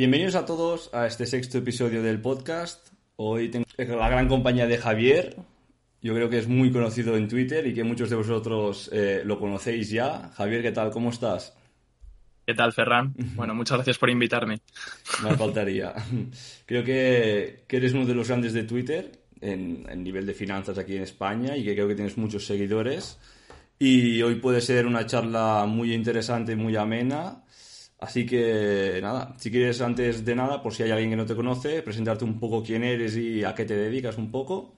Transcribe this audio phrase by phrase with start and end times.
[0.00, 2.90] Bienvenidos a todos a este sexto episodio del podcast.
[3.16, 5.34] Hoy tengo la gran compañía de Javier.
[6.00, 9.40] Yo creo que es muy conocido en Twitter y que muchos de vosotros eh, lo
[9.40, 10.30] conocéis ya.
[10.36, 10.92] Javier, ¿qué tal?
[10.92, 11.52] ¿Cómo estás?
[12.46, 13.12] ¿Qué tal, Ferran?
[13.34, 14.60] Bueno, muchas gracias por invitarme.
[15.24, 15.92] Me faltaría.
[16.64, 19.10] Creo que, que, eres uno de los grandes de Twitter
[19.40, 23.18] en, en nivel de finanzas aquí en España y que creo que tienes muchos seguidores.
[23.80, 27.42] Y hoy puede ser una charla muy interesante, muy amena.
[28.00, 31.34] Así que nada, si quieres antes de nada, por si hay alguien que no te
[31.34, 34.74] conoce, presentarte un poco quién eres y a qué te dedicas un poco.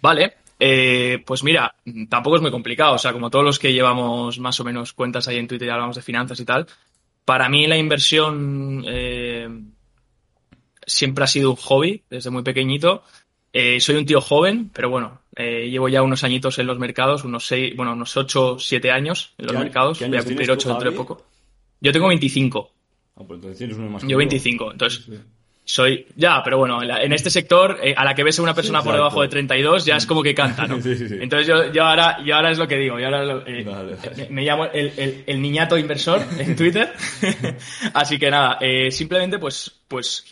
[0.00, 1.74] Vale, eh, pues mira,
[2.08, 5.28] tampoco es muy complicado, o sea, como todos los que llevamos más o menos cuentas
[5.28, 6.66] ahí en Twitter y hablamos de finanzas y tal,
[7.24, 9.48] para mí la inversión eh,
[10.84, 13.04] siempre ha sido un hobby desde muy pequeñito.
[13.52, 17.22] Eh, soy un tío joven, pero bueno, eh, llevo ya unos añitos en los mercados,
[17.24, 20.00] unos seis, bueno, unos ocho, siete años en los mercados.
[20.00, 21.31] Voy a cumplir ocho dentro de poco.
[21.82, 22.70] Yo tengo 25.
[23.16, 24.72] Ah, pues entonces tienes uno más Yo 25.
[24.72, 25.18] Entonces, sí.
[25.64, 26.06] soy.
[26.14, 28.54] Ya, pero bueno, en, la, en este sector, eh, a la que ves a una
[28.54, 30.80] persona sí, por debajo de 32, ya es como que canta, ¿no?
[30.80, 33.00] sí, entonces, yo, yo, ahora, yo ahora es lo que digo.
[33.00, 33.66] Yo ahora lo, eh.
[34.30, 36.92] Me, llamo el, el, el, niñato inversor en Twitter.
[37.94, 40.24] Así que nada, eh, simplemente, pues, pues.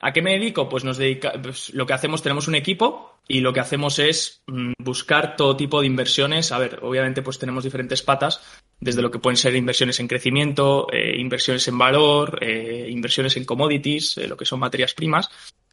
[0.00, 0.68] ¿A qué me dedico?
[0.68, 4.42] Pues nos dedica, pues lo que hacemos, tenemos un equipo y lo que hacemos es
[4.46, 6.52] mmm, buscar todo tipo de inversiones.
[6.52, 8.40] A ver, obviamente pues tenemos diferentes patas,
[8.80, 13.44] desde lo que pueden ser inversiones en crecimiento, eh, inversiones en valor, eh, inversiones en
[13.44, 15.30] commodities, eh, lo que son materias primas.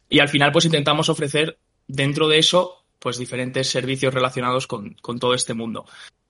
[0.08, 5.18] Y al final pues intentamos ofrecer dentro de eso pues diferentes servicios relacionados con, con
[5.18, 5.86] todo este mundo.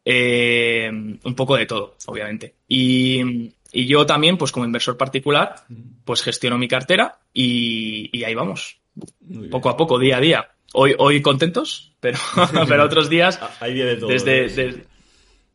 [0.06, 2.54] Un poco de todo, obviamente.
[2.66, 5.56] Y, y, yo también, pues como inversor particular,
[6.04, 8.80] pues gestiono mi cartera y, y ahí vamos.
[9.50, 10.50] Poco a poco, día a día.
[10.72, 12.18] Hoy, hoy contentos, pero,
[12.68, 13.40] pero otros días.
[13.60, 14.10] Hay día de todo.
[14.10, 14.84] Desde, desde,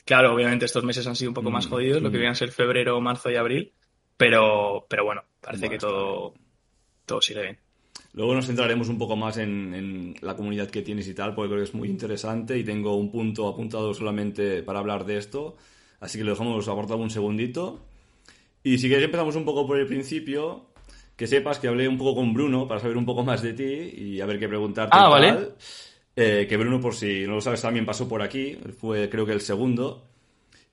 [0.06, 2.52] Claro, obviamente estos meses han sido un poco más jodidos, lo que vienen a ser
[2.52, 3.74] febrero, marzo y abril,
[4.16, 6.34] pero, pero bueno, parece bueno, que todo,
[7.08, 7.58] todo sigue bien.
[8.14, 11.50] Luego nos centraremos un poco más en, en, la comunidad que tienes y tal, porque
[11.50, 15.58] creo que es muy interesante y tengo un punto apuntado solamente para hablar de esto,
[16.00, 17.84] así que lo dejamos apartado un segundito.
[18.62, 20.68] Y si quieres empezamos un poco por el principio,
[21.16, 23.64] que sepas que hablé un poco con Bruno para saber un poco más de ti
[23.64, 24.98] y a ver qué preguntarte.
[24.98, 25.34] Ah, vale.
[25.34, 25.56] Tal.
[26.16, 28.58] Eh, que Bruno, por si no lo sabes, también pasó por aquí.
[28.80, 30.08] Fue, creo que, el segundo.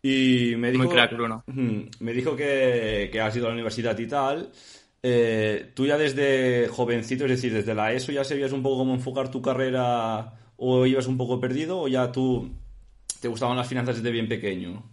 [0.03, 0.85] Y me dijo.
[0.85, 1.45] Muy crack, Bruno.
[1.47, 4.51] Me dijo que, que has ido a la universidad y tal.
[5.05, 8.95] Eh, tú ya desde jovencito, es decir, desde la ESO, ya sabías un poco cómo
[8.95, 12.53] enfocar tu carrera o ibas un poco perdido o ya tú
[13.21, 14.85] te gustaban las finanzas desde bien pequeño.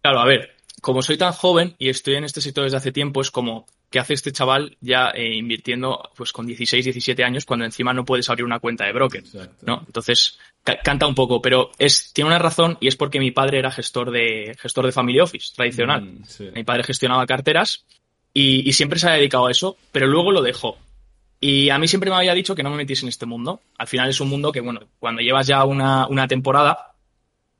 [0.00, 3.20] Claro, a ver, como soy tan joven y estoy en este sector desde hace tiempo,
[3.20, 7.64] es como, ¿qué hace este chaval ya eh, invirtiendo pues con 16, 17 años cuando
[7.64, 9.20] encima no puedes abrir una cuenta de broker?
[9.20, 9.66] Exacto.
[9.66, 9.82] ¿no?
[9.86, 10.38] Entonces,
[10.84, 14.10] canta un poco, pero es, tiene una razón y es porque mi padre era gestor
[14.10, 16.02] de, gestor de Family Office tradicional.
[16.02, 16.48] Mm, sí.
[16.54, 17.84] Mi padre gestionaba carteras
[18.32, 20.76] y, y, siempre se ha dedicado a eso, pero luego lo dejó.
[21.40, 23.60] Y a mí siempre me había dicho que no me metiese en este mundo.
[23.78, 26.87] Al final es un mundo que, bueno, cuando llevas ya una, una temporada,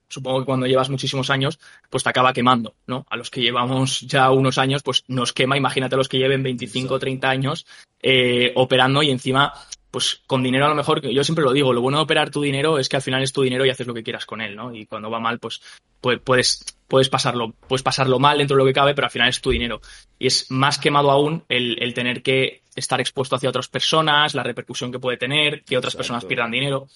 [0.08, 1.58] supongo que cuando llevas muchísimos años,
[1.90, 3.06] pues te acaba quemando, ¿no?
[3.10, 6.42] A los que llevamos ya unos años, pues nos quema, imagínate a los que lleven
[6.42, 7.66] 25 o 30 años
[8.02, 9.52] eh, operando y encima,
[9.90, 12.42] pues con dinero a lo mejor, yo siempre lo digo, lo bueno de operar tu
[12.42, 14.56] dinero es que al final es tu dinero y haces lo que quieras con él,
[14.56, 14.74] ¿no?
[14.74, 15.60] Y cuando va mal, pues,
[16.00, 19.28] pues puedes, puedes pasarlo, puedes pasarlo mal dentro de lo que cabe, pero al final
[19.28, 19.80] es tu dinero.
[20.18, 24.42] Y es más quemado aún el, el tener que estar expuesto hacia otras personas, la
[24.42, 25.98] repercusión que puede tener, que otras Exacto.
[25.98, 26.88] personas pierdan dinero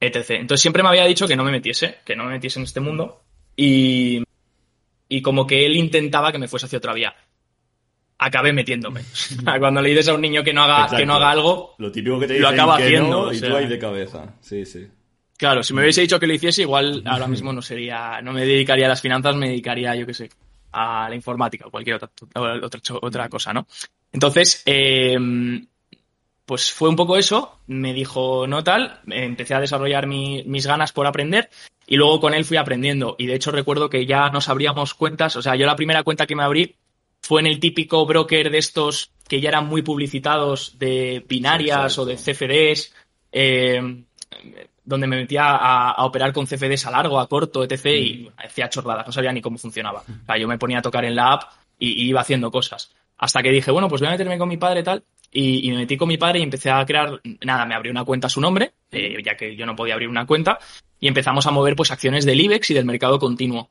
[0.00, 0.30] etc.
[0.30, 2.80] Entonces siempre me había dicho que no me metiese, que no me metiese en este
[2.80, 3.22] mundo
[3.56, 4.22] y,
[5.08, 7.14] y como que él intentaba que me fuese hacia otra vía.
[8.18, 9.02] Acabé metiéndome.
[9.58, 10.96] Cuando le dices a un niño que no haga, Exacto.
[10.96, 13.10] que no haga algo, lo, típico que te lo acaba haciendo.
[13.10, 14.34] No, o y sea, tú ahí de cabeza.
[14.40, 14.86] Sí, sí.
[15.36, 18.44] Claro, si me hubiese dicho que lo hiciese, igual ahora mismo no sería, no me
[18.44, 20.30] dedicaría a las finanzas, me dedicaría, yo qué sé,
[20.72, 23.66] a la informática o cualquier otra, otra, otra cosa, ¿no?
[24.12, 25.16] Entonces, eh,
[26.48, 30.92] pues fue un poco eso, me dijo no tal, empecé a desarrollar mi, mis ganas
[30.92, 31.50] por aprender
[31.86, 35.36] y luego con él fui aprendiendo y de hecho recuerdo que ya nos abríamos cuentas,
[35.36, 36.74] o sea, yo la primera cuenta que me abrí
[37.20, 42.00] fue en el típico broker de estos que ya eran muy publicitados de binarias sí,
[42.00, 42.94] o de CFDs,
[43.30, 44.04] eh,
[44.84, 47.84] donde me metía a, a, operar con CFDs a largo, a corto, etc.
[47.84, 47.88] Mm.
[47.88, 50.00] y hacía chorradas, no sabía ni cómo funcionaba.
[50.00, 51.42] O sea, yo me ponía a tocar en la app
[51.78, 52.90] y, iba haciendo cosas.
[53.18, 55.04] Hasta que dije, bueno, pues voy a meterme con mi padre y tal.
[55.30, 58.28] Y, me metí con mi padre y empecé a crear, nada, me abrió una cuenta
[58.28, 60.58] a su nombre, eh, ya que yo no podía abrir una cuenta,
[60.98, 63.70] y empezamos a mover pues acciones del IBEX y del mercado continuo.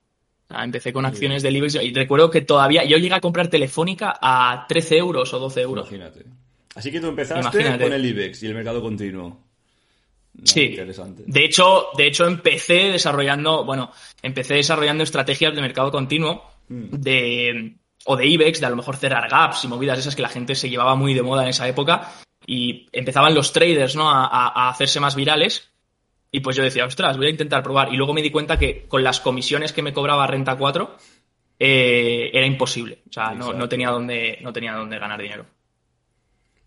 [0.50, 4.66] empecé con acciones del IBEX y recuerdo que todavía yo llegué a comprar Telefónica a
[4.68, 5.88] 13 euros o 12 euros.
[5.92, 6.26] Imagínate.
[6.76, 9.44] Así que tú empezaste con el IBEX y el mercado continuo.
[10.44, 10.66] sí.
[10.66, 11.24] Interesante.
[11.26, 16.90] De hecho, de hecho empecé desarrollando, bueno, empecé desarrollando estrategias de mercado continuo mm.
[16.92, 20.30] de o de IBEX, de a lo mejor cerrar gaps y movidas esas que la
[20.30, 22.12] gente se llevaba muy de moda en esa época
[22.46, 24.10] y empezaban los traders ¿no?
[24.10, 25.70] a, hacerse más virales
[26.32, 27.94] y pues yo decía, ostras, voy a intentar probar.
[27.94, 30.98] Y luego me di cuenta que con las comisiones que me cobraba Renta 4
[31.60, 33.00] eh, era imposible.
[33.10, 35.46] O sea, no, tenía dónde, no tenía dónde ganar dinero.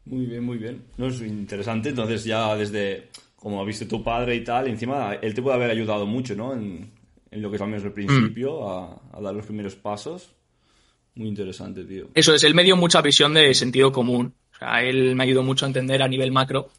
[0.06, 0.84] Muy bien, muy bien.
[0.96, 1.90] No, es interesante.
[1.90, 5.70] Entonces ya desde, como ha visto tu padre y tal, encima él te puede haber
[5.70, 6.52] ayudado mucho, ¿no?
[6.52, 6.92] En,
[7.32, 9.16] lo que es al menos el principio, mm.
[9.16, 10.34] a dar los primeros pasos.
[11.20, 12.08] Muy interesante, tío.
[12.14, 14.32] Eso es, él me dio mucha visión de sentido común.
[14.54, 16.70] O sea, él me ayudó mucho a entender a nivel macro.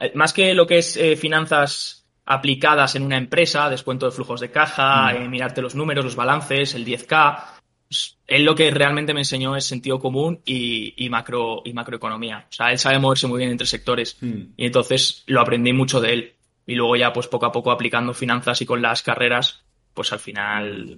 [0.00, 4.40] Eh, más que lo que es eh, finanzas aplicadas en una empresa, descuento de flujos
[4.40, 5.16] de caja, mm.
[5.16, 7.44] eh, mirarte los números, los balances, el 10K.
[7.86, 12.46] Pues, él lo que realmente me enseñó es sentido común y, macro, y macroeconomía.
[12.48, 14.16] O sea, él sabe moverse muy bien entre sectores.
[14.22, 14.54] Mm.
[14.56, 16.32] Y entonces lo aprendí mucho de él.
[16.66, 19.62] Y luego ya, pues poco a poco aplicando finanzas y con las carreras,
[19.92, 20.96] pues al final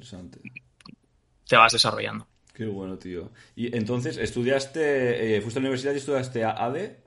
[1.48, 2.28] te vas desarrollando.
[2.54, 3.32] Qué bueno, tío.
[3.56, 7.00] Y entonces, ¿estudiaste, eh, fuiste a la universidad y estudiaste ADE?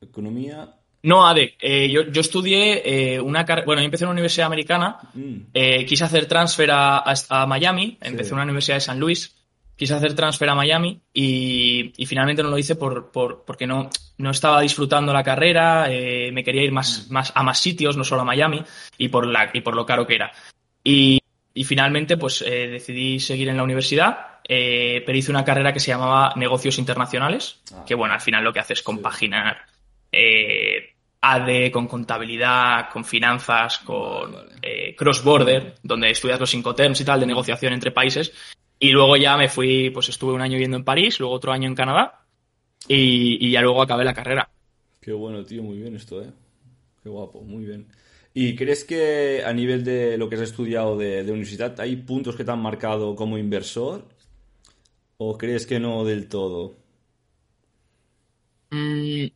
[0.00, 0.74] ¿Economía?
[1.02, 1.54] No, ADE.
[1.60, 3.66] Eh, yo, yo, estudié eh, una carrera.
[3.66, 4.98] Bueno, yo empecé en una universidad americana.
[5.12, 5.52] Mm.
[5.86, 7.98] quise hacer transfer a, a, Miami.
[8.00, 9.36] Empecé en una universidad de San Luis.
[9.76, 13.90] Quise hacer transfer a Miami y, y finalmente no lo hice por, por, porque no,
[14.16, 15.88] no estaba disfrutando la carrera.
[16.32, 17.12] me quería ir más, mm.
[17.12, 18.62] más a más sitios, no solo a Miami,
[18.96, 20.32] y por, la, y por lo caro que era.
[20.82, 21.20] Y,
[21.52, 25.90] y finalmente, pues decidí seguir en la universidad eh, pero hice una carrera que se
[25.90, 27.84] llamaba Negocios Internacionales, ah.
[27.84, 29.58] que bueno, al final lo que hace es compaginar
[30.12, 37.18] eh, AD con contabilidad, con finanzas, con eh, cross-border, donde estudias los incoterms y tal
[37.18, 38.32] de negociación entre países.
[38.78, 41.66] Y luego ya me fui, pues estuve un año viviendo en París, luego otro año
[41.66, 42.20] en Canadá
[42.86, 44.48] y, ya luego acabé la carrera.
[45.00, 46.30] Qué bueno, tío, muy bien esto, ¿eh?
[47.02, 47.88] Qué guapo, muy bien.
[48.34, 52.36] ¿Y crees que a nivel de lo que has estudiado de, de universidad hay puntos
[52.36, 54.04] que te han marcado como inversor
[55.18, 56.76] ¿O crees que no del todo?
[58.70, 59.26] Mm,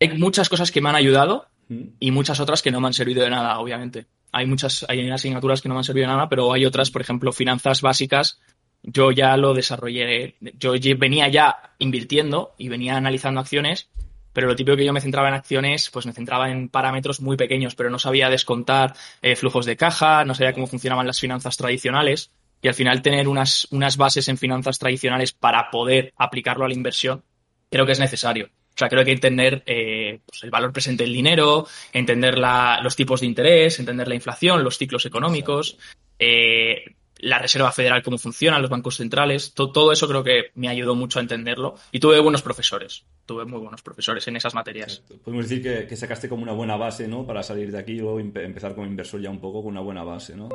[0.00, 1.84] hay muchas cosas que me han ayudado ¿Mm?
[1.98, 4.06] y muchas otras que no me han servido de nada, obviamente.
[4.32, 7.00] Hay muchas, hay asignaturas que no me han servido de nada, pero hay otras, por
[7.00, 8.40] ejemplo, finanzas básicas.
[8.82, 13.88] Yo ya lo desarrollé, yo venía ya invirtiendo y venía analizando acciones,
[14.34, 17.38] pero lo típico que yo me centraba en acciones, pues me centraba en parámetros muy
[17.38, 21.56] pequeños, pero no sabía descontar eh, flujos de caja, no sabía cómo funcionaban las finanzas
[21.56, 22.30] tradicionales
[22.64, 26.72] y al final tener unas, unas bases en finanzas tradicionales para poder aplicarlo a la
[26.72, 27.22] inversión,
[27.70, 28.46] creo que es necesario.
[28.46, 32.38] O sea, creo que hay que entender eh, pues el valor presente del dinero, entender
[32.38, 35.76] la, los tipos de interés, entender la inflación, los ciclos económicos,
[36.18, 39.52] eh, la Reserva Federal, cómo funcionan, los bancos centrales.
[39.52, 41.74] todo eso creo que me ayudó mucho a entenderlo.
[41.92, 43.04] Y tuve buenos profesores.
[43.26, 45.02] Tuve muy buenos profesores en esas materias.
[45.22, 47.26] Podemos decir que, sacaste como una buena base, ¿no?
[47.26, 50.34] Para salir de aquí luego empezar como inversor ya un poco con una buena base,
[50.34, 50.48] ¿no?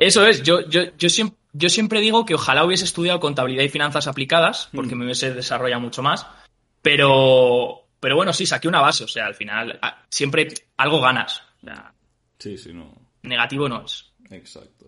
[0.00, 3.68] Eso es, yo, yo, yo, siempre, yo siempre digo que ojalá hubiese estudiado contabilidad y
[3.68, 4.98] finanzas aplicadas, porque mm.
[4.98, 6.26] me hubiese desarrollado mucho más,
[6.82, 11.42] pero, pero bueno, sí, saqué una base, o sea, al final siempre algo ganas.
[12.38, 12.94] sí, sí, no.
[13.22, 14.12] Negativo no es.
[14.30, 14.86] Exacto.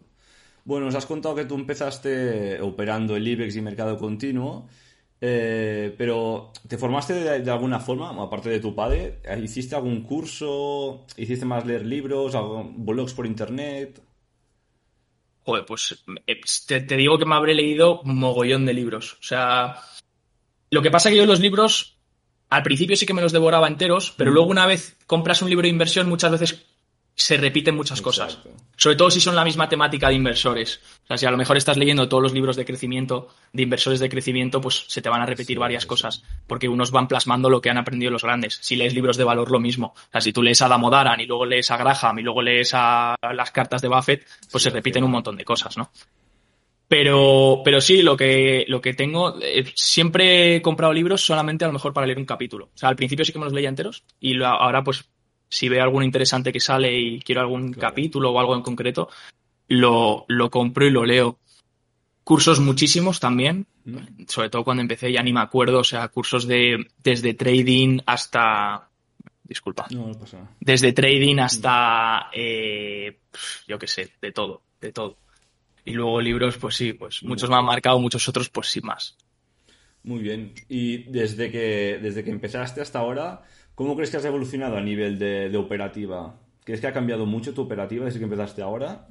[0.65, 4.69] Bueno, nos has contado que tú empezaste operando el IBEX y mercado continuo,
[5.21, 9.21] eh, pero ¿te formaste de, alguna forma, aparte de tu padre?
[9.43, 11.05] ¿Hiciste algún curso?
[11.17, 12.33] ¿Hiciste más leer libros?
[12.77, 14.01] ¿Blogs por internet?
[15.45, 19.15] Joder, pues eh, te, digo que me habré leído un mogollón de libros.
[19.15, 19.77] O sea,
[20.71, 21.99] lo que pasa es que yo los libros,
[22.49, 24.35] al principio sí que me los devoraba enteros, pero mm.
[24.35, 26.65] luego una vez compras un libro de inversión, muchas veces
[27.15, 28.39] se repiten muchas cosas.
[28.77, 30.81] Sobre todo si son la misma temática de inversores.
[31.05, 34.01] O sea, si a lo mejor estás leyendo todos los libros de crecimiento, de inversores
[34.01, 36.25] de crecimiento, pues se te van a repetir varias cosas.
[36.47, 38.59] Porque unos van plasmando lo que han aprendido los grandes.
[38.63, 39.95] Si lees libros de valor, lo mismo.
[39.97, 42.73] O sea, si tú lees a Damodaran y luego lees a Graham y luego lees
[42.75, 45.91] a las cartas de Buffett, pues se repiten un montón de cosas, ¿no?
[46.93, 51.69] Pero, pero sí, lo que, lo que tengo, eh, siempre he comprado libros solamente a
[51.69, 52.67] lo mejor para leer un capítulo.
[52.67, 55.09] O sea, al principio sí que me los leía enteros y ahora pues
[55.53, 59.11] si veo alguno interesante que sale y quiero algún capítulo o algo en concreto,
[59.69, 61.39] lo, lo compro y lo leo.
[62.25, 64.25] Cursos muchísimos también, mm.
[64.29, 68.89] sobre todo cuando empecé ya ni me acuerdo, o sea, cursos de desde trading hasta
[69.45, 69.87] disculpa.
[69.91, 73.19] No, no pasa Desde trading hasta, eh,
[73.69, 75.19] yo qué sé, de todo, de todo.
[75.85, 79.19] Y luego libros, pues sí, pues muchos me han marcado, muchos otros, pues sí más.
[80.05, 80.55] Muy bien.
[80.71, 83.43] Y desde que, desde que empezaste hasta ahora,
[83.83, 86.37] ¿cómo crees que has evolucionado a nivel de, de operativa?
[86.65, 89.09] ¿Crees que ha cambiado mucho tu operativa desde que empezaste ahora?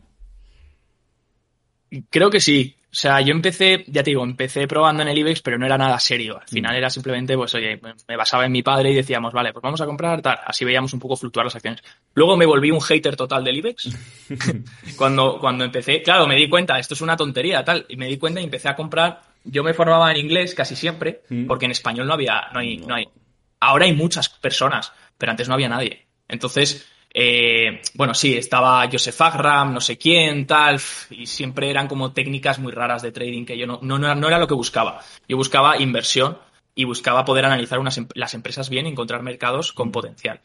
[2.09, 2.77] Creo que sí.
[2.85, 5.77] O sea, yo empecé, ya te digo, empecé probando en el IBEX, pero no era
[5.77, 6.39] nada serio.
[6.39, 6.77] Al final mm.
[6.77, 9.85] era simplemente, pues, oye, me basaba en mi padre y decíamos, vale, pues vamos a
[9.85, 10.39] comprar tal.
[10.45, 11.81] Así veíamos un poco fluctuar las acciones.
[12.13, 13.89] Luego me volví un hater total del IBEX.
[14.97, 17.85] cuando, cuando empecé, claro, me di cuenta, esto es una tontería, tal.
[17.89, 19.21] Y me di cuenta y empecé a comprar.
[19.43, 21.45] Yo me formaba en inglés casi siempre, mm.
[21.47, 23.05] porque en español no había, no hay, no hay.
[23.61, 26.07] Ahora hay muchas personas, pero antes no había nadie.
[26.27, 32.11] Entonces, eh, bueno, sí, estaba Joseph Agram, no sé quién, tal, y siempre eran como
[32.11, 35.01] técnicas muy raras de trading que yo no, no, no era lo que buscaba.
[35.27, 36.37] Yo buscaba inversión
[36.73, 40.41] y buscaba poder analizar unas, em, las empresas bien y encontrar mercados con potencial.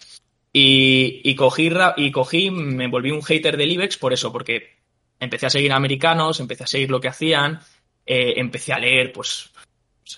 [0.53, 4.77] Y, y, cogí, y cogí, me volví un hater del IBEX por eso, porque
[5.21, 7.61] empecé a seguir a americanos, empecé a seguir lo que hacían,
[8.05, 9.51] eh, empecé a leer, pues,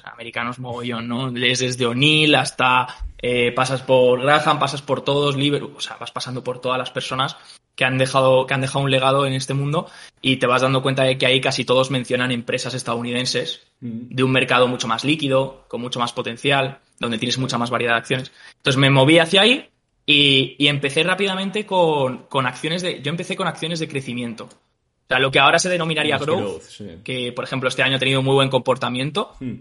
[0.04, 1.30] americanos mogollón, ¿no?
[1.30, 2.86] Lees desde O'Neill hasta
[3.20, 7.36] eh, pasas por Graham, pasas por todos, o sea, vas pasando por todas las personas
[7.74, 9.86] que han dejado, que han dejado un legado en este mundo
[10.20, 14.08] y te vas dando cuenta de que ahí casi todos mencionan empresas estadounidenses mm.
[14.10, 17.94] de un mercado mucho más líquido, con mucho más potencial, donde tienes mucha más variedad
[17.94, 18.32] de acciones.
[18.56, 19.68] Entonces me moví hacia ahí
[20.04, 24.44] y, empecé rápidamente con, acciones de, yo empecé con acciones de crecimiento.
[24.44, 26.62] O sea, lo que ahora se denominaría growth,
[27.04, 29.36] que por ejemplo este año ha tenido muy buen comportamiento.
[29.40, 29.54] Mm.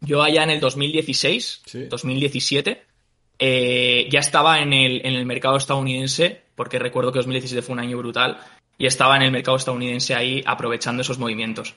[0.00, 2.82] Yo allá en el 2016, 2017,
[3.38, 7.80] eh, ya estaba en el, en el mercado estadounidense, porque recuerdo que 2017 fue un
[7.80, 8.38] año brutal,
[8.78, 11.74] y estaba en el mercado estadounidense ahí aprovechando esos movimientos.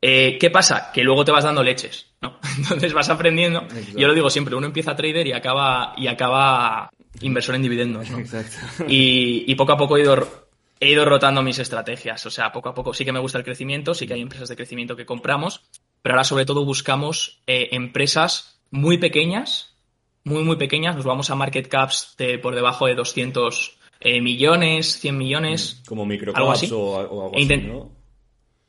[0.00, 0.90] Eh, ¿Qué pasa?
[0.92, 2.38] Que luego te vas dando leches, ¿no?
[2.58, 3.66] Entonces vas aprendiendo.
[3.96, 6.90] Yo lo digo siempre, uno empieza a trader y acaba, y acaba
[7.20, 8.18] inversor en dividendos, ¿no?
[8.18, 8.84] Exacto.
[8.86, 10.46] Y, y poco a poco he ido,
[10.78, 12.24] he ido rotando mis estrategias.
[12.26, 14.48] O sea, poco a poco sí que me gusta el crecimiento, sí que hay empresas
[14.48, 15.62] de crecimiento que compramos,
[16.04, 19.74] pero ahora sobre todo buscamos eh, empresas muy pequeñas,
[20.22, 20.96] muy, muy pequeñas.
[20.96, 25.80] Nos vamos a market caps de por debajo de 200 eh, millones, 100 millones.
[25.80, 27.90] Mm, como microcaps o, algo así, ¿no?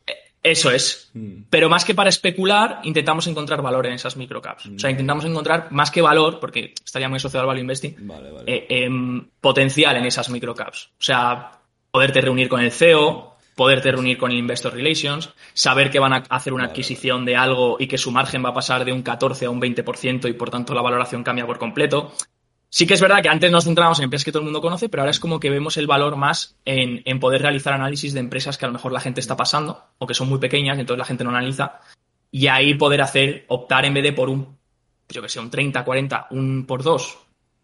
[0.08, 0.14] Eh,
[0.44, 1.12] eso es.
[1.14, 1.42] Mm.
[1.50, 4.68] Pero más que para especular, intentamos encontrar valor en esas microcaps.
[4.68, 7.98] O sea, intentamos encontrar más que valor, porque estaría muy asociado al value investing,
[8.46, 10.86] em, potencial en esas microcaps.
[10.86, 11.60] O sea,
[11.92, 16.54] poderte reunir con el CEO, poderte reunir con Investor Relations, saber que van a hacer
[16.54, 19.50] una adquisición de algo y que su margen va a pasar de un 14 a
[19.50, 22.12] un 20% y por tanto la valoración cambia por completo.
[22.70, 24.90] Sí que es verdad que antes nos centrábamos en empresas que todo el mundo conoce,
[24.90, 28.58] pero ahora es como que vemos el valor más en, poder realizar análisis de empresas
[28.58, 31.00] que a lo mejor la gente está pasando o que son muy pequeñas y entonces
[31.00, 31.80] la gente no analiza.
[32.32, 34.58] Y ahí poder hacer, optar en vez de por un,
[35.08, 37.18] yo que sé, un 30, 40, un por dos,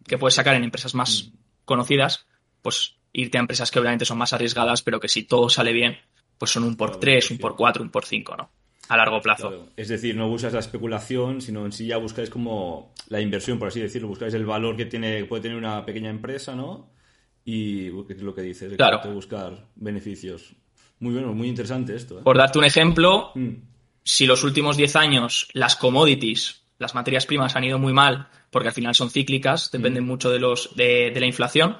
[0.06, 1.36] que puedes sacar en empresas más mm.
[1.66, 2.26] conocidas,
[2.62, 5.98] pues irte a empresas que obviamente son más arriesgadas, pero que si todo sale bien,
[6.38, 8.50] pues son un por tres, un por cuatro, un por cinco, ¿no?
[8.88, 9.68] A largo plazo.
[9.76, 13.68] Es decir, no buscas la especulación, sino en sí ya buscáis como la inversión, por
[13.68, 16.90] así decirlo, buscáis el valor que tiene, puede tener una pequeña empresa, ¿no?
[17.44, 19.00] Y es lo que dices, claro.
[19.12, 20.54] buscar beneficios.
[20.98, 22.18] Muy bueno, muy interesante esto.
[22.18, 22.22] ¿eh?
[22.22, 23.50] Por darte un ejemplo, mm.
[24.04, 28.68] si los últimos 10 años las commodities, las materias primas han ido muy mal, porque
[28.68, 30.06] al final son cíclicas, dependen mm.
[30.06, 31.76] mucho de, los, de, de la inflación,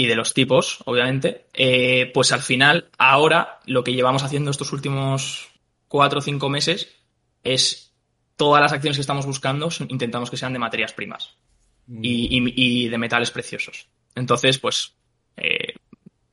[0.00, 4.72] y de los tipos, obviamente, eh, pues al final, ahora, lo que llevamos haciendo estos
[4.72, 5.50] últimos
[5.88, 6.88] cuatro o cinco meses
[7.44, 7.92] es
[8.34, 11.36] todas las acciones que estamos buscando, intentamos que sean de materias primas
[11.86, 13.88] y, de metales preciosos.
[14.14, 14.94] Entonces, pues,
[15.36, 15.69] eh,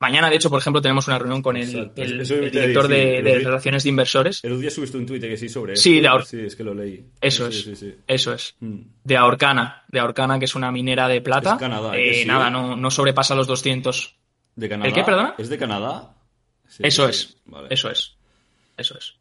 [0.00, 4.44] Mañana, de hecho, por ejemplo, tenemos una reunión con el, director de, relaciones de inversores.
[4.44, 6.72] El otro día subiste un tuit que sí sobre Sí, de Sí, es que lo
[6.72, 7.04] leí.
[7.20, 7.68] Eso es.
[8.06, 8.54] Eso es.
[8.60, 8.80] Mm.
[9.02, 9.84] De Aorcana.
[9.88, 11.54] De Aorcana, que es una minera de plata.
[11.54, 11.96] Es Canadá.
[11.96, 14.14] Eh, nada, no, no, sobrepasa los 200.
[14.54, 14.88] ¿De Canadá?
[14.88, 15.34] ¿El qué, perdona?
[15.36, 16.14] ¿Es de Canadá?
[16.78, 17.36] Eso es.
[17.68, 18.16] Eso es.
[18.76, 19.17] Eso es.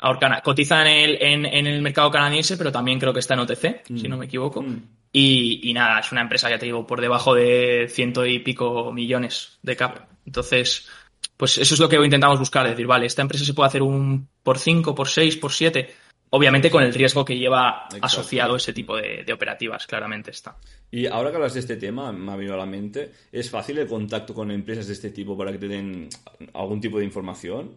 [0.00, 0.40] Aorcana.
[0.40, 4.08] Cotiza en el, en, el mercado canadiense, pero también creo que está en OTC, si
[4.08, 4.10] mm.
[4.10, 4.62] no me equivoco.
[4.62, 4.82] Mm.
[5.12, 9.58] Y, nada, es una empresa, ya te digo, por debajo de ciento y pico millones
[9.62, 10.08] de cap.
[10.24, 10.88] Entonces,
[11.36, 14.28] pues eso es lo que intentamos buscar, decir, vale, esta empresa se puede hacer un
[14.42, 15.94] por cinco, por seis, por siete.
[16.32, 20.56] Obviamente con el riesgo que lleva asociado ese tipo de, operativas, claramente está.
[20.92, 23.78] Y ahora que hablas de este tema, me ha venido a la mente, ¿es fácil
[23.78, 26.08] el contacto con empresas de este tipo para que te den
[26.54, 27.72] algún tipo de información?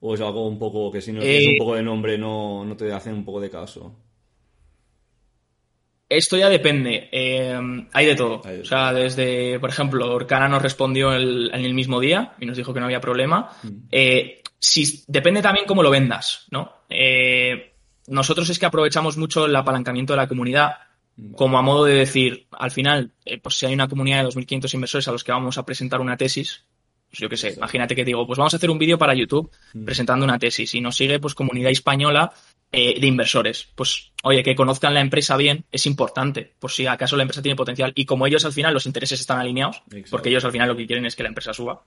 [0.00, 2.64] ¿O es algo un poco que si no tienes un eh, poco de nombre no,
[2.64, 3.94] no te hacen un poco de caso?
[6.10, 7.08] Esto ya depende.
[7.12, 7.56] Eh,
[7.92, 8.42] hay de todo.
[8.42, 12.74] O sea, desde, por ejemplo, Orcana nos respondió en el mismo día y nos dijo
[12.74, 13.52] que no había problema.
[13.62, 13.68] Mm.
[13.92, 16.82] Eh, si, depende también cómo lo vendas, ¿no?
[16.90, 17.74] Eh,
[18.08, 20.72] nosotros es que aprovechamos mucho el apalancamiento de la comunidad
[21.36, 25.08] como a modo de decir, al final, pues si hay una comunidad de 2.500 inversores
[25.08, 26.64] a los que vamos a presentar una tesis,
[27.10, 29.50] Pues yo qué sé, imagínate que digo, pues vamos a hacer un vídeo para YouTube
[29.74, 29.84] mm.
[29.84, 32.32] presentando una tesis y nos sigue pues comunidad española
[32.72, 33.66] eh, de inversores.
[33.74, 37.56] Pues, oye, que conozcan la empresa bien es importante, por si acaso la empresa tiene
[37.56, 37.92] potencial.
[37.96, 40.86] Y como ellos al final los intereses están alineados, porque ellos al final lo que
[40.86, 41.82] quieren es que la empresa suba,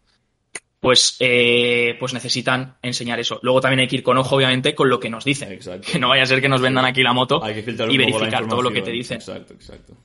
[0.81, 3.39] pues, eh, pues necesitan enseñar eso.
[3.43, 5.57] Luego también hay que ir con ojo, obviamente, con lo que nos dicen.
[5.89, 7.41] Que no vaya a ser que nos vendan aquí la moto
[7.89, 9.15] y verificar todo lo que te dicen.
[9.15, 9.95] Exacto, exacto.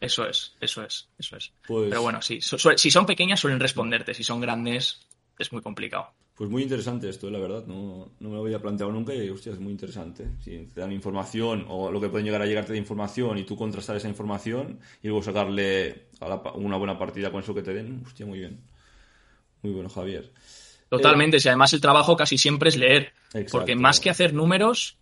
[0.00, 1.52] Eso es, eso es, eso es.
[1.66, 5.00] Pues Pero bueno, sí, si son pequeñas suelen responderte, si son grandes
[5.38, 6.12] es muy complicado.
[6.38, 7.64] Pues muy interesante esto, la verdad.
[7.66, 10.24] No, no me lo había planteado nunca y, hostia, es muy interesante.
[10.40, 13.56] Si te dan información o lo que pueden llegar a llegarte de información y tú
[13.56, 16.06] contrastar esa información y luego sacarle
[16.54, 18.60] una buena partida con eso que te den, hostia, muy bien.
[19.62, 20.32] Muy bueno, Javier.
[20.88, 23.12] Totalmente, si además el trabajo casi siempre es leer.
[23.50, 24.96] porque más que hacer números,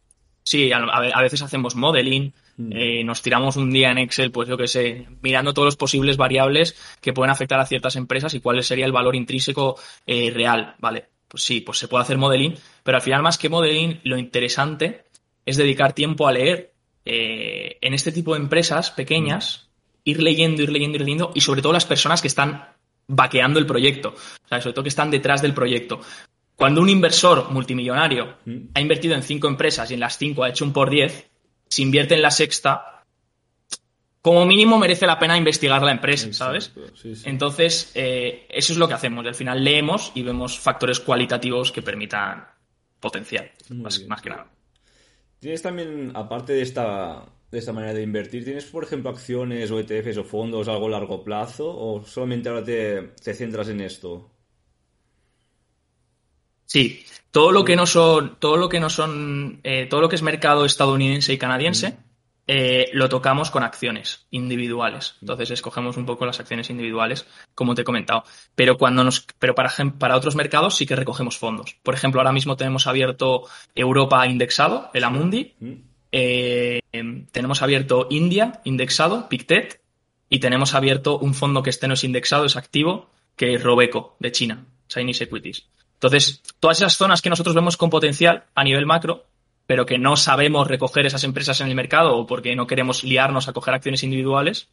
[0.47, 2.73] sí, a, veces hacemos modeling, mm.
[2.73, 6.17] eh, nos tiramos un día en Excel, pues yo qué sé, mirando todos los posibles
[6.17, 9.77] variables que pueden afectar a ciertas empresas y cuál sería el valor intrínseco
[10.07, 11.09] eh, real, ¿vale?
[11.27, 15.07] Pues sí, pues se puede hacer modeling, pero al final más que modeling, lo interesante
[15.45, 16.73] es dedicar tiempo a leer
[17.05, 20.01] eh, en este tipo de empresas pequeñas, mm.
[20.11, 22.69] ir leyendo, ir leyendo, ir leyendo, y sobre todo las personas que están
[23.09, 26.01] vaqueando el proyecto, o sea, sobre todo que están detrás del proyecto.
[26.57, 28.57] Cuando un inversor multimillonario mm.
[28.75, 31.31] ha invertido en cinco empresas y en las cinco ha hecho un por diez,
[31.69, 33.05] si invierte en la sexta,
[34.23, 36.73] como mínimo merece la pena investigar la empresa, ¿sabes?
[37.25, 39.25] Entonces, eh, eso es lo que hacemos.
[39.25, 42.45] Al final leemos y vemos factores cualitativos que permitan
[42.99, 44.51] potencial, más, que nada.
[45.39, 49.79] Tienes también, aparte de esta, de esta manera de invertir, ¿tienes, por ejemplo, acciones o
[49.79, 51.69] ETFs o fondos a algo largo plazo?
[51.69, 54.33] ¿O solamente ahora te, te centras en esto?
[56.67, 60.17] Sí, todo lo que no son, todo lo que no son, eh, todo lo que
[60.17, 61.97] es mercado estadounidense y canadiense,
[62.49, 65.17] eh, lo tocamos con acciones individuales.
[65.21, 68.25] Entonces escogemos un poco las acciones individuales, como te he comentado.
[68.55, 71.77] Pero cuando nos, pero para, para otros mercados sí que recogemos fondos.
[71.83, 73.45] Por ejemplo, ahora mismo tenemos abierto
[73.75, 75.55] Europa indexado, el Amundi.
[76.13, 76.81] Eh,
[77.33, 79.81] tenemos abierto India indexado, Pictet.
[80.29, 84.17] Y tenemos abierto un fondo que este no es indexado, es activo, que es Robeco,
[84.19, 85.69] de China, Chinese Equities.
[85.97, 89.25] Entonces, todas esas zonas que nosotros vemos con potencial a nivel macro,
[89.67, 93.49] pero que no sabemos recoger esas empresas en el mercado o porque no queremos liarnos
[93.49, 94.69] a coger acciones individuales,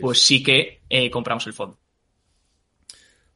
[0.00, 1.78] pues sí que eh, compramos el fondo.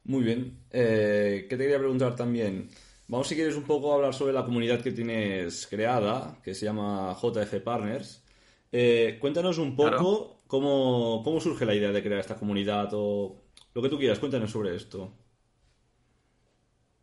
[0.03, 0.57] Muy bien.
[0.71, 2.69] Eh, ¿Qué te quería preguntar también?
[3.07, 6.65] Vamos, si quieres, un poco a hablar sobre la comunidad que tienes creada, que se
[6.65, 8.23] llama JF Partners.
[8.71, 13.41] Eh, cuéntanos un poco cómo, cómo surge la idea de crear esta comunidad o
[13.73, 14.19] lo que tú quieras.
[14.19, 15.13] Cuéntanos sobre esto.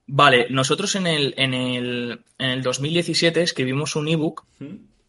[0.07, 4.45] Vale, nosotros en el, en el, en el 2017 escribimos un ebook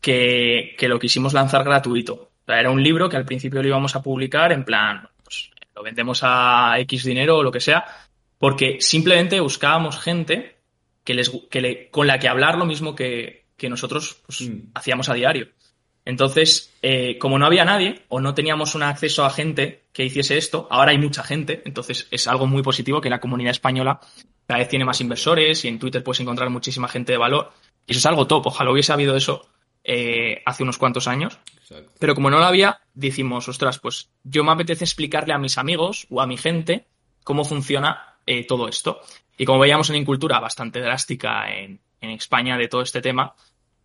[0.02, 2.32] que, que lo quisimos lanzar gratuito.
[2.48, 6.22] era un libro que al principio lo íbamos a publicar en plan, pues, lo vendemos
[6.24, 7.86] a X dinero o lo que sea,
[8.40, 10.58] porque simplemente buscábamos gente
[11.04, 14.72] que les, que le, con la que hablar lo mismo que, que nosotros pues, mm.
[14.74, 15.50] hacíamos a diario.
[16.06, 20.38] Entonces, eh, como no había nadie o no teníamos un acceso a gente que hiciese
[20.38, 24.00] esto, ahora hay mucha gente, entonces es algo muy positivo que la comunidad española
[24.48, 27.52] cada vez tiene más inversores y en Twitter puedes encontrar muchísima gente de valor.
[27.86, 28.48] Y eso es algo top.
[28.48, 29.46] Ojalá hubiese habido eso
[29.84, 31.38] eh, hace unos cuantos años.
[32.00, 36.08] Pero como no lo había, decimos, ostras, pues yo me apetece explicarle a mis amigos
[36.10, 36.86] o a mi gente
[37.26, 39.02] cómo funciona eh, todo esto.
[39.38, 43.36] Y como veíamos una incultura bastante drástica en, España de todo este tema,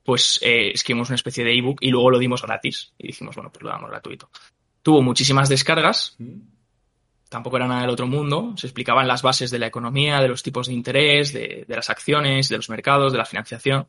[0.05, 2.93] pues eh, escribimos una especie de ebook y luego lo dimos gratis.
[2.97, 4.31] Y dijimos, bueno, pues lo damos gratuito.
[4.81, 6.15] Tuvo muchísimas descargas.
[6.19, 6.53] Mm
[7.33, 10.43] tampoco era nada del otro mundo, se explicaban las bases de la economía, de los
[10.43, 13.87] tipos de interés, de, las acciones, de los mercados, de la financiación.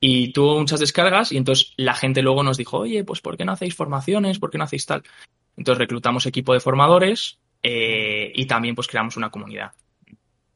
[0.00, 3.44] Y tuvo muchas descargas y entonces la gente luego nos dijo, oye, pues ¿por qué
[3.44, 4.40] no hacéis formaciones?
[4.40, 5.04] ¿Por qué no hacéis tal?
[5.56, 9.70] Entonces reclutamos equipo de formadores eh, y también pues creamos una comunidad.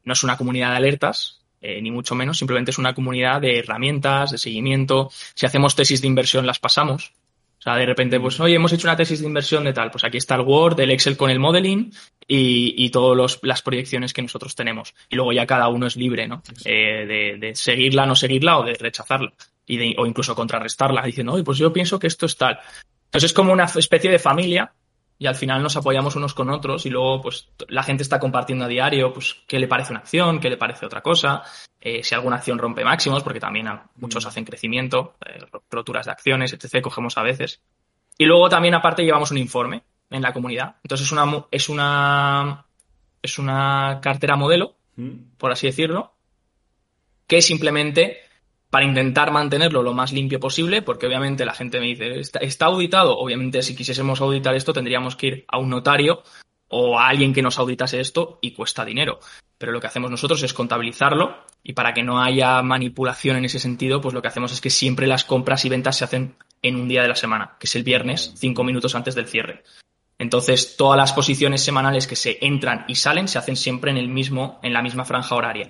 [0.03, 3.59] No es una comunidad de alertas, eh, ni mucho menos, simplemente es una comunidad de
[3.59, 5.09] herramientas, de seguimiento.
[5.33, 7.13] Si hacemos tesis de inversión, las pasamos.
[7.59, 10.03] O sea, de repente, pues, oye, hemos hecho una tesis de inversión de tal, pues
[10.03, 11.91] aquí está el Word, el Excel con el modeling
[12.27, 14.93] y, y todas las proyecciones que nosotros tenemos.
[15.09, 16.43] Y luego ya cada uno es libre, ¿no?
[16.65, 19.33] Eh, de, seguirla, no seguirla o de rechazarla.
[19.65, 22.59] Y de, o incluso contrarrestarla, diciendo, oye, pues yo pienso que esto es tal.
[23.05, 24.71] Entonces es como una especie de familia
[25.19, 28.65] y al final nos apoyamos unos con otros y luego pues la gente está compartiendo
[28.65, 31.43] a diario pues qué le parece una acción, qué le parece otra cosa,
[31.79, 34.27] eh, si alguna acción rompe máximos, porque también muchos mm.
[34.27, 37.61] hacen crecimiento, eh, roturas de acciones, etc., cogemos a veces.
[38.17, 40.75] Y luego también aparte llevamos un informe en la comunidad.
[40.83, 42.65] Entonces es una, es una,
[43.21, 45.37] es una cartera modelo, mm.
[45.37, 46.13] por así decirlo,
[47.25, 48.21] que simplemente
[48.69, 53.17] para intentar mantenerlo lo más limpio posible, porque obviamente la gente me dice, ¿está, auditado?
[53.17, 56.23] Obviamente si quisiésemos auditar esto tendríamos que ir a un notario
[56.69, 59.19] o a alguien que nos auditase esto y cuesta dinero.
[59.57, 63.59] Pero lo que hacemos nosotros es contabilizarlo y para que no haya manipulación en ese
[63.59, 66.75] sentido, pues lo que hacemos es que siempre las compras y ventas se hacen en
[66.75, 69.63] un día de la semana, que es el viernes, cinco minutos antes del cierre.
[70.19, 74.09] Entonces, todas las posiciones semanales que se entran y salen se hacen siempre en el
[74.09, 75.69] mismo, en la misma franja horaria.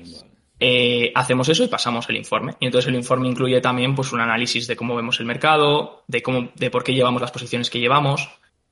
[0.60, 2.56] Eh, hacemos eso y pasamos el informe.
[2.60, 6.22] Y entonces el informe incluye también pues, un análisis de cómo vemos el mercado, de
[6.22, 8.30] cómo, de por qué llevamos las posiciones que llevamos,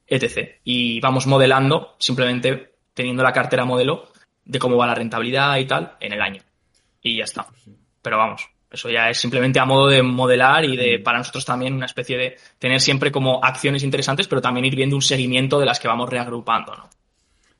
[0.07, 0.59] etc.
[0.63, 4.07] Y vamos modelando, simplemente teniendo la cartera modelo
[4.43, 6.41] de cómo va la rentabilidad y tal en el año.
[7.01, 7.45] Y ya está.
[8.01, 11.73] Pero vamos, eso ya es simplemente a modo de modelar y de para nosotros también
[11.73, 15.65] una especie de tener siempre como acciones interesantes, pero también ir viendo un seguimiento de
[15.65, 16.89] las que vamos reagrupando, ¿no?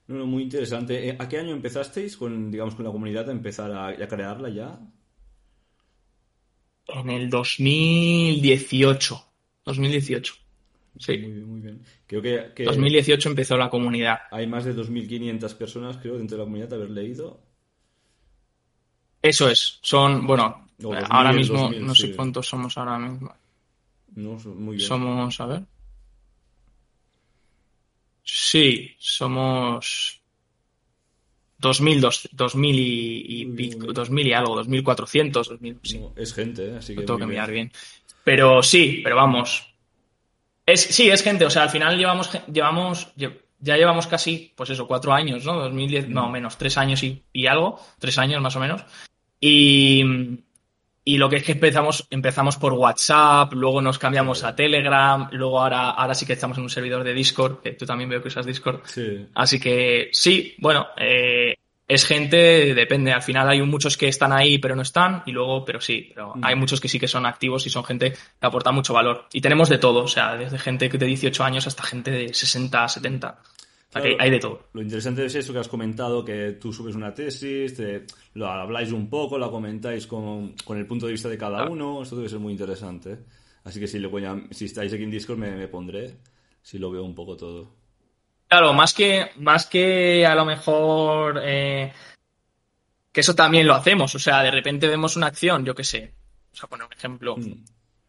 [0.07, 1.09] No, muy interesante.
[1.09, 4.49] Eh, ¿A qué año empezasteis con, digamos, con la comunidad a empezar a, a crearla
[4.49, 4.79] ya?
[6.87, 9.25] En el 2018.
[9.65, 10.33] 2018.
[10.97, 11.17] Sí.
[11.17, 11.81] Muy bien, muy bien.
[12.07, 14.19] Creo que, 2018 empezó la comunidad.
[14.31, 17.41] Hay más de 2.500 personas, creo, dentro de la comunidad, haber leído.
[19.21, 19.79] Eso es.
[19.81, 20.67] Son, bueno,
[21.09, 23.33] ahora mismo, no sé cuántos somos ahora mismo.
[24.15, 24.87] No, muy bien.
[24.87, 25.63] Somos, a ver.
[28.25, 30.19] Sí, somos
[31.59, 36.01] 2000, 2000 y, y pico, 2000 y algo, 2400, 2000, sí.
[36.15, 36.75] es gente, ¿eh?
[36.77, 37.03] así que.
[37.03, 37.71] tengo que mirar bien.
[38.23, 39.71] Pero sí, pero vamos.
[40.65, 44.87] Es, sí, es gente, o sea, al final llevamos, llevamos, ya llevamos casi, pues eso,
[44.87, 45.59] cuatro años, ¿no?
[45.59, 48.83] 2010, no, menos, tres años y, y algo, tres años más o menos.
[49.39, 50.03] Y,
[51.07, 55.61] y lo que es que empezamos, empezamos por WhatsApp, luego nos cambiamos a Telegram, luego
[55.61, 58.29] ahora, ahora sí que estamos en un servidor de Discord, que tú también veo que
[58.29, 58.81] usas Discord.
[58.85, 59.27] Sí.
[59.35, 61.55] Así que sí, bueno, eh,
[61.87, 63.11] es gente, depende.
[63.11, 66.33] Al final hay muchos que están ahí pero no están, y luego, pero sí, pero
[66.35, 66.43] mm.
[66.43, 69.27] hay muchos que sí que son activos y son gente que aporta mucho valor.
[69.31, 72.87] Y tenemos de todo, o sea, desde gente de 18 años hasta gente de 60,
[72.87, 73.37] 70
[73.95, 74.67] hay, de todo.
[74.73, 77.81] Lo interesante es eso que has comentado, que tú subes una tesis,
[78.33, 82.15] lo habláis un poco, la comentáis con, el punto de vista de cada uno, esto
[82.17, 83.19] debe ser muy interesante.
[83.63, 84.09] Así que si, le
[84.51, 86.17] si estáis aquí en Discord me, pondré,
[86.61, 87.71] si lo veo un poco todo.
[88.47, 91.41] Claro, más que, más que a lo mejor...
[91.43, 91.91] Eh,
[93.11, 96.13] que eso también lo hacemos, o sea, de repente vemos una acción, yo qué sé,
[96.51, 97.63] o sea, poner un ejemplo, mm.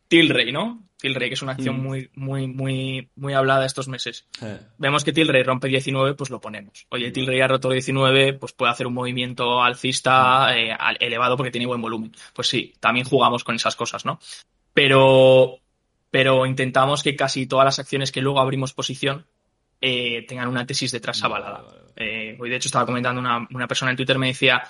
[0.09, 0.87] Tilray, ¿no?
[0.99, 1.83] Tilray, que es una acción mm.
[1.83, 4.27] muy, muy, muy, muy hablada estos meses.
[4.43, 4.59] Eh.
[4.79, 6.87] Vemos que Tilray rompe 19, pues lo ponemos.
[6.89, 11.67] Oye, Tilray ha roto 19, pues puede hacer un movimiento alcista eh, elevado porque tiene
[11.67, 12.13] buen volumen.
[12.33, 14.19] Pues sí, también jugamos con esas cosas, ¿no?
[14.73, 15.59] Pero,
[16.11, 19.27] pero intentamos que casi todas las acciones que luego abrimos posición
[19.81, 21.65] eh, tengan una tesis detrás avalada.
[22.39, 24.63] hoy, de hecho, estaba comentando una, una persona en Twitter, me decía,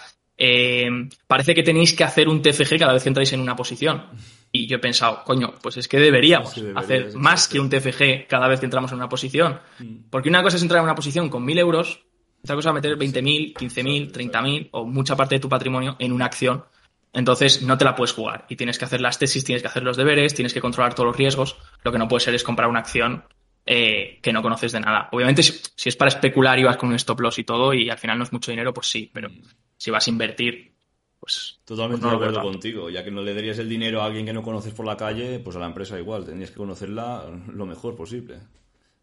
[1.26, 4.04] parece que tenéis que hacer un TFG cada vez que entráis en una posición.
[4.52, 8.48] Y yo he pensado, coño, pues es que deberíamos hacer más que un TFG cada
[8.48, 9.60] vez que entramos en una posición.
[9.78, 10.08] Mm.
[10.10, 12.06] Porque una cosa es entrar en una posición con 1.000 euros,
[12.42, 16.26] otra cosa es meter 20.000, 15.000, 30.000 o mucha parte de tu patrimonio en una
[16.26, 16.64] acción.
[17.12, 19.82] Entonces no te la puedes jugar y tienes que hacer las tesis, tienes que hacer
[19.82, 21.56] los deberes, tienes que controlar todos los riesgos.
[21.82, 23.24] Lo que no puede ser es comprar una acción
[23.64, 25.08] eh, que no conoces de nada.
[25.12, 27.90] Obviamente, si, si, es para especular y vas con un stop loss y todo y
[27.90, 29.42] al final no es mucho dinero, pues sí, pero mm.
[29.76, 30.72] Si vas a invertir,
[31.20, 34.26] pues, Totalmente pues de acuerdo contigo, ya que no le darías el dinero a alguien
[34.26, 37.66] que no conoces por la calle, pues a la empresa igual, tendrías que conocerla lo
[37.66, 38.38] mejor posible.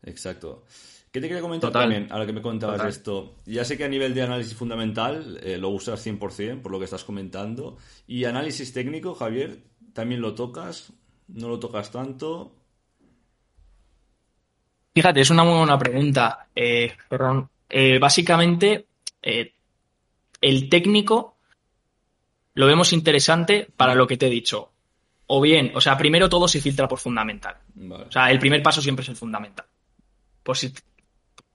[0.03, 0.63] Exacto.
[1.11, 3.35] ¿Qué te quería comentar también, ahora que me contabas esto?
[3.45, 6.85] Ya sé que a nivel de análisis fundamental eh, lo usas 100%, por lo que
[6.85, 7.77] estás comentando.
[8.07, 9.59] ¿Y análisis técnico, Javier,
[9.93, 10.91] también lo tocas?
[11.27, 12.55] ¿No lo tocas tanto?
[14.95, 16.47] Fíjate, es una muy buena pregunta.
[16.55, 17.47] Eh, perdón.
[17.69, 18.87] Eh, básicamente,
[20.43, 21.37] el técnico
[22.53, 24.71] lo vemos interesante para lo que te he dicho.
[25.27, 27.55] O bien, o sea, primero todo se filtra por fundamental.
[27.89, 29.65] O sea, el primer paso siempre es el fundamental.
[30.43, 30.73] Por si,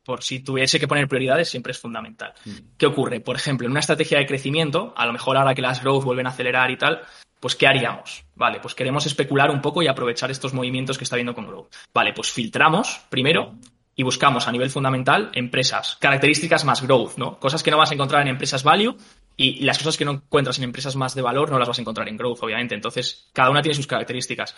[0.02, 2.32] por si tuviese que poner prioridades, siempre es fundamental.
[2.46, 2.50] Mm.
[2.78, 3.20] ¿Qué ocurre?
[3.20, 6.26] Por ejemplo, en una estrategia de crecimiento, a lo mejor ahora que las growth vuelven
[6.26, 7.02] a acelerar y tal,
[7.38, 8.24] pues ¿qué haríamos?
[8.34, 11.74] Vale, pues queremos especular un poco y aprovechar estos movimientos que está viendo con growth.
[11.92, 13.54] Vale, pues filtramos primero
[13.98, 17.40] y buscamos a nivel fundamental empresas, características más growth, ¿no?
[17.40, 18.96] Cosas que no vas a encontrar en empresas value
[19.36, 21.80] y las cosas que no encuentras en empresas más de valor no las vas a
[21.80, 22.76] encontrar en growth, obviamente.
[22.76, 24.54] Entonces, cada una tiene sus características.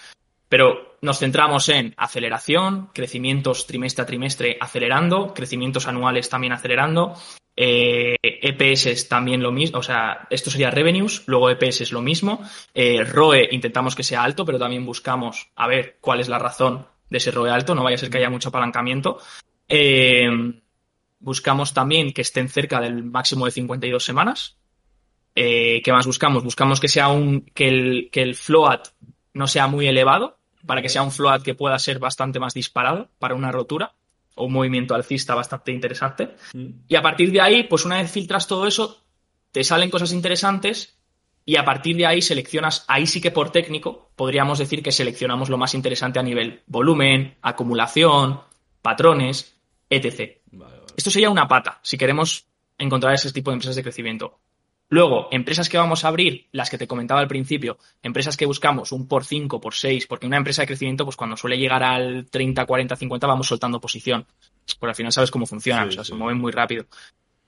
[0.51, 7.15] Pero nos centramos en aceleración, crecimientos trimestre a trimestre acelerando, crecimientos anuales también acelerando,
[7.57, 12.43] eh, EPS también lo mismo, o sea, esto sería revenues, luego EPS es lo mismo,
[12.75, 16.90] eh, ROE intentamos que sea alto, pero también buscamos a ver cuál es la razón
[17.11, 19.19] de ese ROE alto, no vaya a ser que haya mucho apalancamiento.
[19.69, 20.31] Eh,
[21.19, 24.57] buscamos también que estén cerca del máximo de 52 semanas,
[25.35, 26.43] eh, ¿Qué más buscamos?
[26.43, 28.89] Buscamos que sea un que el, que el float
[29.33, 33.09] no sea muy elevado, para que sea un float que pueda ser bastante más disparado
[33.19, 33.95] para una rotura
[34.35, 36.35] o un movimiento alcista bastante interesante.
[36.53, 36.69] Mm.
[36.89, 39.03] Y a partir de ahí, pues una vez filtras todo eso,
[39.53, 40.99] te salen cosas interesantes
[41.51, 45.49] y a partir de ahí seleccionas, ahí sí que por técnico, podríamos decir que seleccionamos
[45.49, 48.39] lo más interesante a nivel volumen, acumulación,
[48.81, 49.59] patrones,
[49.89, 50.39] etc.
[50.97, 52.47] Esto sería una pata, si queremos
[52.79, 54.39] encontrar ese tipo de empresas de crecimiento.
[54.91, 58.93] Luego, empresas que vamos a abrir, las que te comentaba al principio, empresas que buscamos
[58.93, 62.31] un por 5, por 6, porque una empresa de crecimiento, pues cuando suele llegar al
[62.31, 64.25] 30, 40, 50, vamos soltando posición.
[64.79, 66.85] Pues al final sabes cómo funciona, o sea, se mueven muy rápido.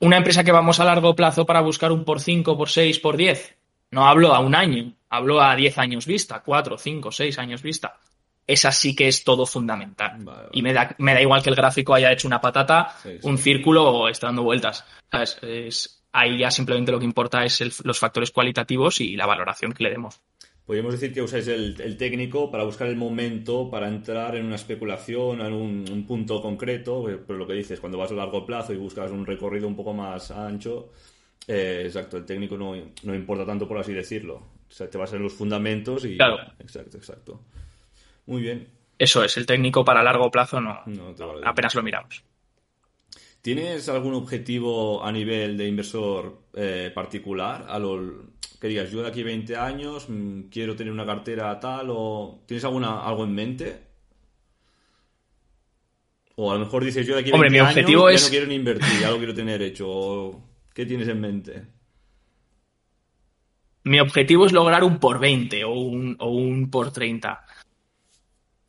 [0.00, 3.16] Una empresa que vamos a largo plazo para buscar un por 5, por 6, por
[3.16, 3.61] 10,
[3.92, 7.96] no hablo a un año, hablo a 10 años vista, 4, 5, 6 años vista.
[8.44, 10.18] Esa sí que es todo fundamental.
[10.52, 13.84] Y me da, me da igual que el gráfico haya hecho una patata, un círculo
[13.84, 14.84] o esté dando vueltas.
[15.10, 15.38] ¿Sabes?
[15.42, 19.84] Es, ahí ya simplemente lo que importa es los factores cualitativos y la valoración que
[19.84, 20.20] le demos.
[20.64, 25.40] Podríamos decir que usáis el, técnico para buscar el momento para entrar en una especulación,
[25.40, 28.76] en un, punto concreto, eh, pero lo que dices, cuando vas a largo plazo y
[28.76, 30.90] buscas un recorrido un poco más ancho,
[31.48, 34.34] eh, exacto, el técnico no, no, importa tanto por así decirlo.
[34.68, 36.16] O sea, te vas en los fundamentos y...
[36.16, 36.38] Claro.
[36.58, 37.40] Exacto, exacto.
[38.26, 38.68] Muy bien.
[38.98, 40.80] Eso es, el técnico para largo plazo no,
[41.44, 42.22] apenas lo miramos.
[43.40, 47.66] ¿Tienes algún objetivo a nivel de inversor eh, particular?
[47.68, 51.58] A lo, que digas, yo de aquí a 20 años mm, quiero tener una cartera
[51.58, 53.82] tal o ¿tienes alguna, algo en mente?
[56.36, 58.22] O a lo mejor dices, yo de aquí a 20 mi objetivo años es...
[58.22, 60.40] ya no quiero ni invertir, ya lo quiero tener hecho.
[60.74, 61.66] ¿Qué tienes en mente?
[63.84, 67.44] Mi objetivo es lograr un por 20 o un, o un por 30.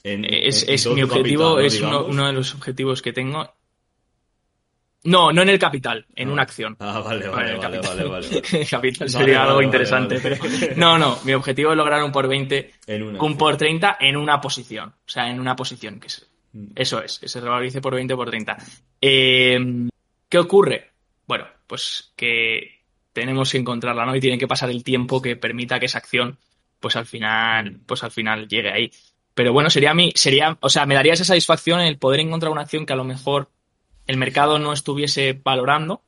[0.03, 3.53] es, mi objetivo, es uno, uno, de los objetivos que tengo
[5.05, 6.77] no, no en el capital, en una acción.
[6.79, 10.21] Ah, vale, vale, vale, vale, vale, El capital sería algo interesante.
[10.77, 12.71] No, no, mi objetivo es lograr un por 20,
[13.19, 14.89] un por 30 en una posición.
[14.89, 15.99] O sea, en una posición.
[15.99, 16.67] que es, mm.
[16.75, 18.57] Eso es, que se revalorice por 20 o por 30.
[19.01, 19.89] Eh,
[20.29, 20.91] ¿Qué ocurre?
[21.27, 24.15] Bueno, pues que tenemos que encontrarla, ¿no?
[24.15, 26.39] Y tiene que pasar el tiempo que permita que esa acción,
[26.80, 28.91] pues al final, pues al final llegue ahí.
[29.34, 32.62] Pero bueno, sería mi, sería, o sea, me daría esa satisfacción el poder encontrar una
[32.62, 33.49] acción que a lo mejor
[34.08, 36.04] el mercado no estuviese valorando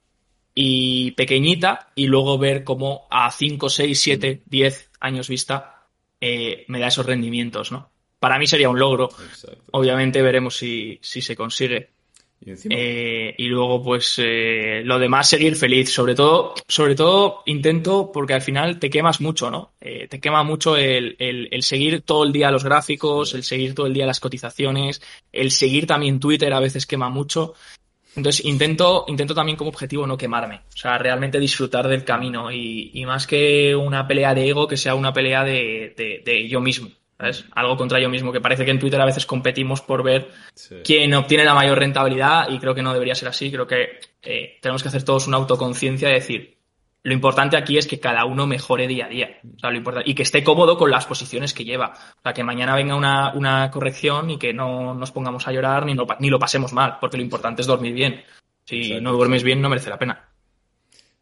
[0.54, 5.88] y pequeñita y luego ver cómo a 5, 6, 7, 10 años vista
[6.22, 7.90] eh, me da esos rendimientos, ¿no?
[8.20, 9.10] Para mí sería un logro.
[9.72, 11.92] Obviamente veremos si, si se consigue.
[12.46, 15.92] Y, eh, y luego, pues, eh, lo demás, seguir feliz.
[15.92, 19.74] Sobre todo, sobre todo, intento, porque al final te quemas mucho, ¿no?
[19.80, 23.86] te quema mucho el, el, el, seguir todo el día los gráficos, el seguir todo
[23.86, 27.54] el día las cotizaciones, el seguir también Twitter a veces quema mucho.
[28.16, 33.04] Entonces intento, intento también como objetivo no quemarme, o sea, realmente disfrutar del camino y,
[33.06, 37.46] más que una pelea de ego, que sea una pelea de, yo mismo, ¿sabes?
[37.54, 40.32] Algo contra yo mismo, que parece que en Twitter a veces competimos por ver
[40.84, 44.58] quién obtiene la mayor rentabilidad y creo que no debería ser así, creo que eh,
[44.62, 46.58] tenemos que hacer todos una autoconciencia y decir,
[47.04, 49.40] lo importante aquí es que cada uno mejore día a día.
[49.56, 51.94] O sea, lo importante, y que esté cómodo con las posiciones que lleva.
[52.18, 55.86] O sea, que mañana venga una, una corrección y que no nos pongamos a llorar
[55.86, 58.24] ni, ni lo pasemos mal, porque lo importante es dormir bien.
[58.64, 60.35] Si no duermes bien, no merece la pena.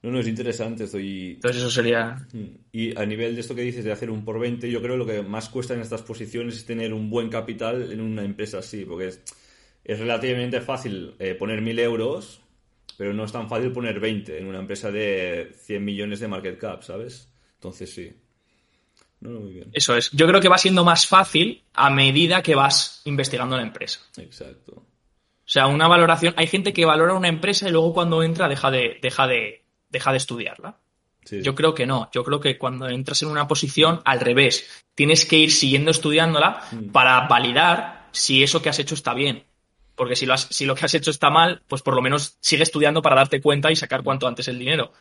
[0.03, 0.83] No, no, es interesante.
[0.83, 1.31] Estoy...
[1.35, 2.27] Entonces eso sería...
[2.33, 2.45] Mm.
[2.71, 4.97] Y a nivel de esto que dices de hacer un por 20, yo creo que
[4.97, 8.59] lo que más cuesta en estas posiciones es tener un buen capital en una empresa
[8.59, 9.21] así, porque es,
[9.83, 12.43] es relativamente fácil eh, poner mil euros
[12.97, 16.57] pero no es tan fácil poner 20 en una empresa de 100 millones de market
[16.59, 17.29] cap, ¿sabes?
[17.55, 18.13] Entonces sí.
[19.19, 19.69] No, no, muy bien.
[19.73, 20.11] Eso es.
[20.11, 24.01] Yo creo que va siendo más fácil a medida que vas investigando la empresa.
[24.17, 24.73] Exacto.
[24.75, 26.33] O sea, una valoración.
[26.37, 29.62] Hay gente que valora una empresa y luego cuando entra deja de, deja de,
[29.93, 30.77] deja de estudiarla.
[31.31, 32.09] Yo creo que no.
[32.11, 36.61] Yo creo que cuando entras en una posición, al revés, tienes que ir siguiendo estudiándola
[36.71, 36.91] mm.
[36.91, 39.45] para validar si eso que has hecho está bien.
[39.95, 42.63] Porque si lo, si lo que has hecho está mal, pues por lo menos sigue
[42.63, 44.91] estudiando para darte cuenta y sacar cuanto antes el dinero.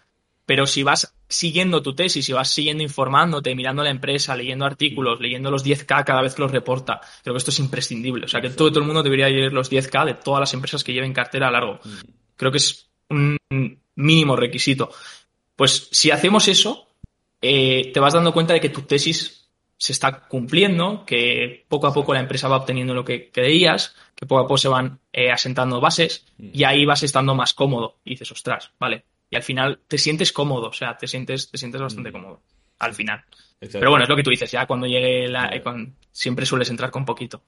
[0.45, 5.21] Pero si vas siguiendo tu tesis, si vas siguiendo informándote, mirando la empresa, leyendo artículos,
[5.21, 8.27] leyendo los 10K cada vez que los reporta, creo que esto es imprescindible.
[8.27, 10.85] O sea, que todo, todo el mundo debería leer los 10K de todas las empresas
[10.85, 11.81] que lleven cartera a largo.
[12.37, 13.39] Creo que es un
[13.97, 14.91] mínimo requisito.
[15.57, 16.89] Pues si hacemos eso,
[17.41, 21.93] eh, te vas dando cuenta de que tu tesis se está cumpliendo, que poco a
[21.93, 25.31] poco la empresa va obteniendo lo que creías, que poco a poco se van eh,
[25.31, 27.97] asentando bases y ahí vas estando más cómodo.
[28.05, 29.05] Y dices, ostras, vale.
[29.29, 32.13] Y al final te sientes cómodo, o sea, te sientes, te sientes bastante mm.
[32.13, 32.43] cómodo
[32.79, 33.25] al final.
[33.59, 35.51] Pero bueno, es lo que tú dices, ya cuando llegue la...
[36.11, 37.43] siempre sueles entrar con poquito.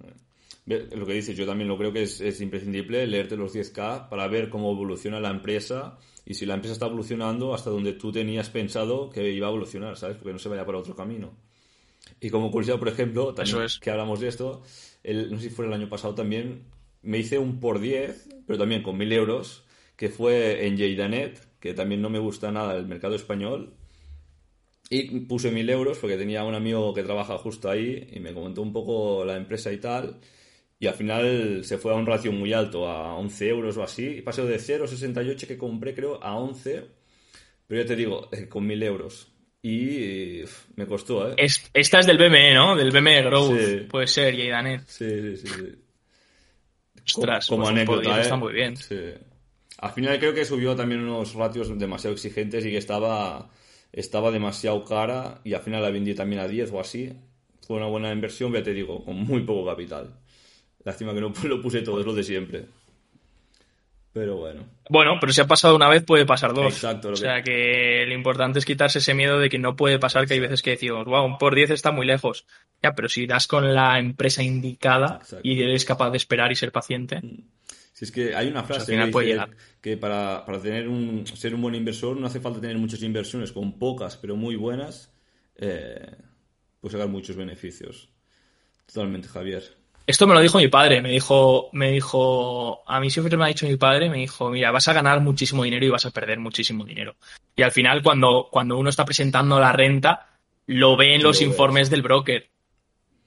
[0.66, 4.26] Lo que dices, yo también lo creo que es, es, imprescindible leerte los 10K para
[4.28, 8.48] ver cómo evoluciona la empresa y si la empresa está evolucionando hasta donde tú tenías
[8.48, 10.16] pensado que iba a evolucionar, ¿sabes?
[10.16, 11.36] Porque no se vaya por otro camino.
[12.20, 14.62] Y como curiosidad, por ejemplo, también que hablamos de esto,
[15.02, 16.64] el, no sé si fue el año pasado también,
[17.02, 19.64] me hice un por 10, pero también con 1000 euros,
[19.96, 23.74] que fue en Jeidanet, que también no me gusta nada el mercado español.
[24.90, 28.62] Y puse 1000 euros porque tenía un amigo que trabaja justo ahí y me comentó
[28.62, 30.20] un poco la empresa y tal.
[30.78, 34.06] Y al final se fue a un ratio muy alto, a 11 euros o así.
[34.18, 36.84] Y pasó de 0,68 que compré, creo, a 11.
[37.66, 39.34] Pero ya te digo, eh, con 1000 euros.
[39.62, 40.42] Y
[40.76, 41.36] me costó, ¿eh?
[41.72, 42.76] esta es del BME, ¿no?
[42.76, 43.88] Del BME Growth.
[43.88, 44.82] Puede ser, Jeidanet.
[44.86, 45.84] Sí, sí, sí.
[47.06, 48.20] Ostras, como, pues anécdota, ¿eh?
[48.20, 48.76] está muy bien.
[48.76, 49.14] Sí.
[49.78, 53.50] Al final creo que subió también unos ratios demasiado exigentes y que estaba,
[53.90, 57.12] estaba demasiado cara y al final la vendí también a 10 o así.
[57.66, 60.14] Fue una buena inversión, ya te digo, con muy poco capital.
[60.84, 62.66] Lástima que no lo puse todo, es lo de siempre.
[64.12, 64.64] Pero bueno.
[64.88, 66.72] Bueno, pero si ha pasado una vez, puede pasar dos.
[66.72, 67.10] Exacto.
[67.10, 70.34] o sea que lo importante es quitarse ese miedo de que no puede pasar, que
[70.34, 72.46] hay veces que decimos, wow, un por 10 está muy lejos.
[72.80, 76.70] Ya, pero si das con la empresa indicada y eres capaz de esperar y ser
[76.70, 77.20] paciente.
[77.20, 77.42] Mm.
[77.92, 78.96] Si es que hay una frase
[79.80, 83.78] que, para, tener un, ser un buen inversor no hace falta tener muchas inversiones, con
[83.78, 85.12] pocas pero muy buenas,
[85.56, 86.16] eh,
[86.80, 88.10] pues sacar muchos beneficios.
[88.86, 89.83] Totalmente, Javier.
[90.06, 93.48] Esto me lo dijo mi padre, me dijo, me dijo, a mí siempre me ha
[93.48, 96.38] dicho mi padre, me dijo, mira, vas a ganar muchísimo dinero y vas a perder
[96.38, 97.16] muchísimo dinero.
[97.56, 100.26] Y al final, cuando, cuando uno está presentando la renta,
[100.66, 102.48] lo ve en los informes del broker.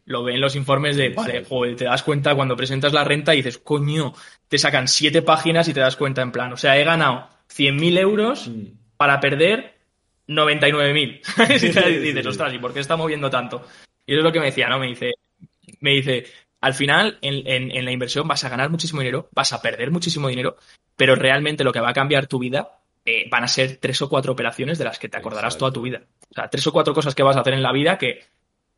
[0.05, 3.33] Lo ve en los informes de, vale, joder, te das cuenta cuando presentas la renta
[3.33, 4.13] y dices, coño,
[4.47, 7.97] te sacan siete páginas y te das cuenta en plan, o sea, he ganado 100.000
[7.99, 8.61] euros mm.
[8.95, 9.75] para perder
[10.27, 11.95] 99.000.
[11.95, 13.65] y dices, ostras, ¿y por qué está moviendo tanto?
[14.05, 14.79] Y eso es lo que me decía, ¿no?
[14.79, 15.15] Me dice,
[15.81, 16.25] me dice,
[16.61, 20.57] al final en, la inversión vas a ganar muchísimo dinero, vas a perder muchísimo dinero,
[20.95, 24.09] pero realmente lo que va a cambiar tu vida eh, van a ser tres o
[24.09, 26.01] cuatro operaciones de las que te acordarás toda tu vida.
[26.29, 28.23] O sea, tres o cuatro cosas que vas a hacer en la vida que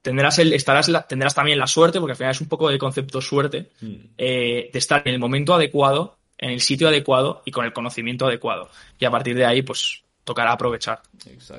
[0.01, 3.21] tendrás el, estarás tendrás también la suerte, porque al final es un poco de concepto
[3.21, 3.95] suerte, mm.
[4.17, 8.27] eh, de estar en el momento adecuado, en el sitio adecuado y con el conocimiento
[8.27, 8.69] adecuado.
[8.97, 11.01] Y a partir de ahí, pues tocará aprovechar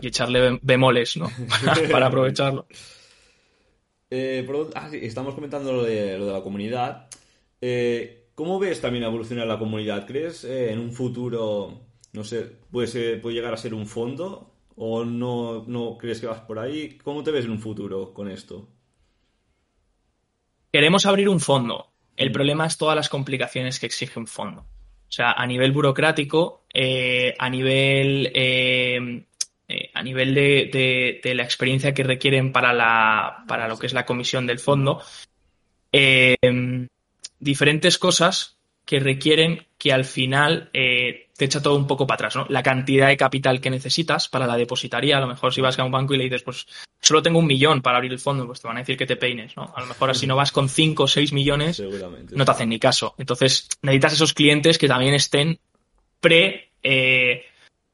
[0.00, 1.30] y echarle bemoles, ¿no?
[1.90, 2.66] para aprovecharlo.
[4.12, 4.44] Eh,
[4.74, 7.08] ah, estamos comentando lo de, lo de la comunidad.
[7.60, 10.04] Eh, ¿Cómo ves también evolucionar la comunidad?
[10.06, 11.80] ¿Crees eh, en un futuro,
[12.12, 14.52] no sé, puede, puede llegar a ser un fondo?
[14.74, 16.98] ¿O no, no crees que vas por ahí?
[17.04, 18.68] ¿Cómo te ves en un futuro con esto?
[20.72, 21.92] Queremos abrir un fondo.
[22.16, 24.62] El problema es todas las complicaciones que exige un fondo.
[24.62, 26.64] O sea, a nivel burocrático,
[27.38, 28.32] a nivel
[29.94, 34.46] a nivel de, la experiencia que requieren para, la, para lo que es la comisión
[34.46, 35.02] del fondo,
[35.92, 36.36] eh,
[37.38, 42.36] diferentes cosas que requieren que al final eh, te echa todo un poco para atrás,
[42.36, 42.46] ¿no?
[42.48, 45.84] La cantidad de capital que necesitas para la depositaría, a lo mejor si vas a
[45.84, 46.66] un banco y le dices, pues
[47.00, 49.16] solo tengo un millón para abrir el fondo, pues te van a decir que te
[49.16, 49.72] peines, ¿no?
[49.74, 51.80] A lo mejor si no vas con cinco o seis millones,
[52.32, 53.14] no te hacen ni caso.
[53.16, 55.58] Entonces necesitas esos clientes que también estén
[56.20, 57.44] pre eh,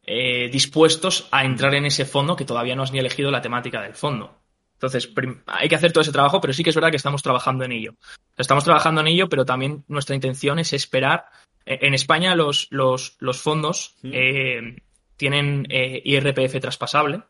[0.07, 3.95] dispuestos a entrar en ese fondo que todavía no has ni elegido la temática del
[3.95, 4.38] fondo.
[4.77, 5.11] Entonces,
[5.47, 7.73] hay que hacer todo ese trabajo, pero sí que es verdad que estamos trabajando en
[7.73, 7.95] ello.
[8.37, 11.27] Estamos trabajando en ello, pero también nuestra intención es esperar.
[11.64, 14.77] E, en España los, los, los fondos eh,
[15.16, 17.23] tienen eh, IRPF traspasable.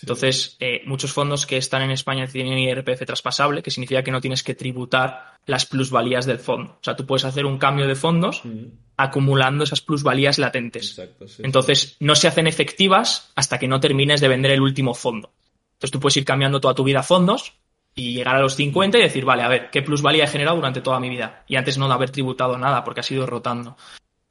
[0.00, 4.42] Entonces, muchos fondos que están en España tienen IRPF traspasable, que significa que no tienes
[4.42, 6.72] que tributar las plusvalías del fondo.
[6.72, 11.00] O sea, tú puedes hacer un cambio de fondos mm acumulando esas plusvalías latentes.
[11.38, 15.32] Entonces, no se hacen efectivas hasta que no termines de vender el último fondo.
[15.72, 17.54] Entonces, tú puedes ir cambiando toda tu vida fondos
[17.94, 20.82] y llegar a los 50 y decir, vale, a ver, ¿qué plusvalía he generado durante
[20.82, 21.42] toda mi vida?
[21.48, 23.76] Y antes no de haber tributado nada porque ha ido rotando.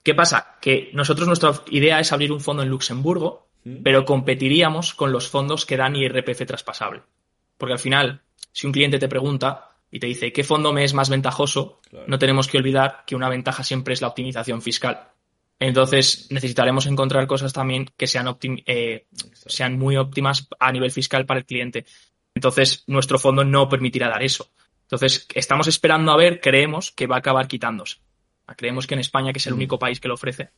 [0.03, 0.57] ¿Qué pasa?
[0.61, 3.83] Que nosotros nuestra idea es abrir un fondo en Luxemburgo, mm.
[3.83, 7.01] pero competiríamos con los fondos que dan IRPF traspasable.
[7.57, 8.21] Porque al final,
[8.51, 12.17] si un cliente te pregunta, y te dice qué fondo me es más ventajoso, no
[12.17, 15.09] tenemos que olvidar que una ventaja siempre es la optimización fiscal.
[15.59, 21.41] Entonces necesitaremos encontrar cosas también que sean, eh, sean muy óptimas a nivel fiscal para
[21.41, 21.85] el cliente.
[22.33, 24.49] Entonces nuestro fondo no permitirá dar eso.
[24.83, 27.97] Entonces estamos esperando a ver, creemos que va a acabar quitándose.
[28.57, 29.57] Creemos que en España, que es el mm.
[29.57, 30.49] único país que lo ofrece,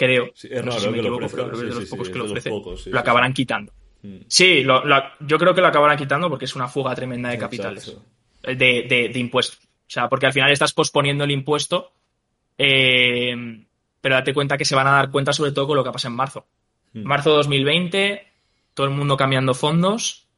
[0.00, 2.50] creo, sí, es raro, que lo ofrece,
[2.86, 3.70] lo acabarán quitando.
[4.02, 4.16] Mm.
[4.28, 7.94] Sí, yo creo que lo acabarán quitando porque es una fuga tremenda de capitales
[8.42, 9.58] de, de, impuestos.
[9.62, 11.92] O sea, porque al final estás posponiendo el impuesto,
[12.56, 13.62] eh,
[14.00, 16.08] pero date cuenta que se van a dar cuenta sobre todo con lo que pasa
[16.08, 16.46] en marzo.
[16.94, 17.02] Hmm.
[17.02, 18.26] Marzo 2020,
[18.72, 20.28] todo el mundo cambiando fondos,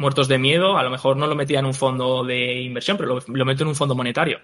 [0.00, 3.20] muertos de miedo, a lo mejor no lo metía en un fondo de inversión, pero
[3.26, 4.40] lo, meto en un fondo monetario.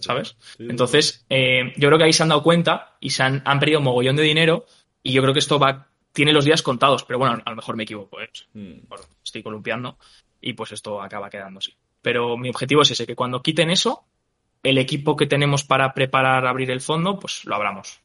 [0.00, 0.36] ¿Sabes?
[0.58, 3.80] Entonces, eh, yo creo que ahí se han dado cuenta y se han, han perdido
[3.80, 4.64] un mogollón de dinero
[5.02, 7.76] y yo creo que esto va tiene los días contados, pero bueno, a lo mejor
[7.76, 8.30] me equivoco, ¿eh?
[8.52, 8.92] hmm.
[9.24, 9.98] estoy columpiando
[10.40, 11.74] y pues esto acaba quedando así.
[12.02, 14.04] Pero mi objetivo es ese, que cuando quiten eso,
[14.62, 18.00] el equipo que tenemos para preparar abrir el fondo, pues lo abramos.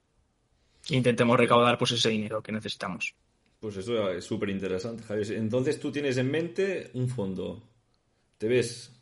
[0.89, 3.13] intentemos recaudar pues ese dinero que necesitamos.
[3.59, 5.33] Pues eso es súper interesante, Javier.
[5.33, 7.63] Entonces tú tienes en mente un fondo.
[8.37, 8.93] ¿Te ves?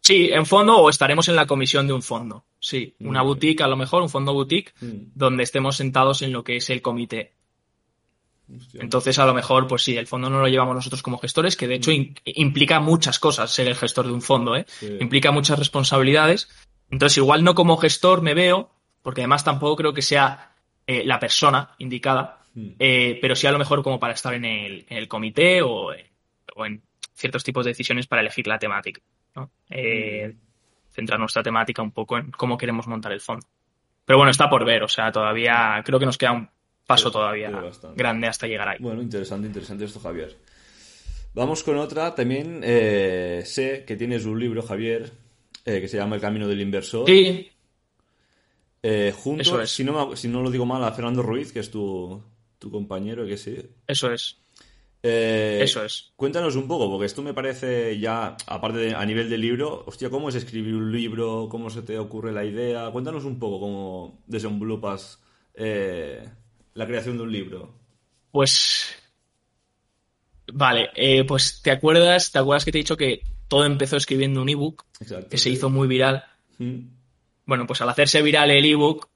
[0.00, 2.44] Sí, en fondo o estaremos en la comisión de un fondo.
[2.58, 5.12] Sí, una boutique a lo mejor, un fondo boutique, mm.
[5.14, 7.32] donde estemos sentados en lo que es el comité.
[8.74, 11.68] Entonces, a lo mejor, pues sí, el fondo no lo llevamos nosotros como gestores, que
[11.68, 12.14] de hecho mm.
[12.24, 14.66] implica muchas cosas ser el gestor de un fondo, ¿eh?
[15.00, 16.48] Implica muchas responsabilidades.
[16.90, 18.70] Entonces, igual no como gestor me veo,
[19.02, 20.52] porque además tampoco creo que sea
[20.86, 22.70] eh, la persona indicada, mm.
[22.78, 25.92] eh, pero sí a lo mejor como para estar en el, en el comité o,
[26.56, 26.82] o en
[27.14, 29.00] ciertos tipos de decisiones para elegir la temática.
[29.34, 29.50] ¿no?
[29.70, 30.34] Eh,
[30.90, 33.46] centrar nuestra temática un poco en cómo queremos montar el fondo.
[34.04, 36.48] Pero bueno, está por ver, o sea, todavía creo que nos queda un
[36.86, 37.50] paso todavía
[37.94, 38.78] grande hasta llegar ahí.
[38.80, 40.36] Bueno, interesante, interesante esto, Javier.
[41.34, 45.10] Vamos con otra, también eh, sé que tienes un libro, Javier,
[45.64, 47.06] eh, que se llama El Camino del Inversor.
[47.06, 47.50] Sí.
[49.14, 52.22] junto, si, no, si no lo digo mal, a Fernando Ruiz, que es tu,
[52.62, 53.58] tu compañero, que sí.
[53.88, 54.38] Eso es.
[55.02, 56.12] Eh, Eso es.
[56.14, 60.08] Cuéntanos un poco, porque esto me parece ya, aparte de, a nivel de libro, hostia,
[60.08, 61.48] ¿cómo es escribir un libro?
[61.50, 62.88] ¿Cómo se te ocurre la idea?
[62.92, 65.20] Cuéntanos un poco cómo desenvolupas
[65.54, 66.24] eh,
[66.74, 67.74] la creación de un libro.
[68.30, 68.94] Pues.
[70.52, 74.40] Vale, eh, pues te acuerdas, te acuerdas que te he dicho que todo empezó escribiendo
[74.40, 74.84] un ebook
[75.28, 76.24] que se hizo muy viral.
[76.58, 76.80] Mm.
[77.44, 79.08] Bueno, pues al hacerse viral el ebook,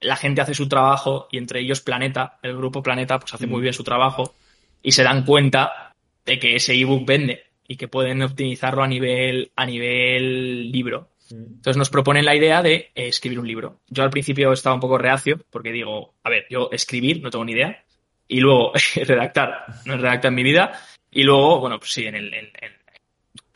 [0.00, 3.60] la gente hace su trabajo y entre ellos Planeta, el grupo Planeta, pues hace muy
[3.60, 3.62] mm.
[3.62, 4.34] bien su trabajo
[4.82, 5.94] y se dan cuenta
[6.24, 11.10] de que ese ebook vende y que pueden optimizarlo a nivel, a nivel libro.
[11.30, 11.56] Mm.
[11.56, 13.80] Entonces nos proponen la idea de eh, escribir un libro.
[13.88, 17.44] Yo al principio estaba un poco reacio porque digo, a ver, yo escribir no tengo
[17.44, 17.84] ni idea
[18.26, 20.80] y luego redactar, no es redactar en mi vida
[21.10, 22.50] y luego, bueno, pues sí, en, el, en,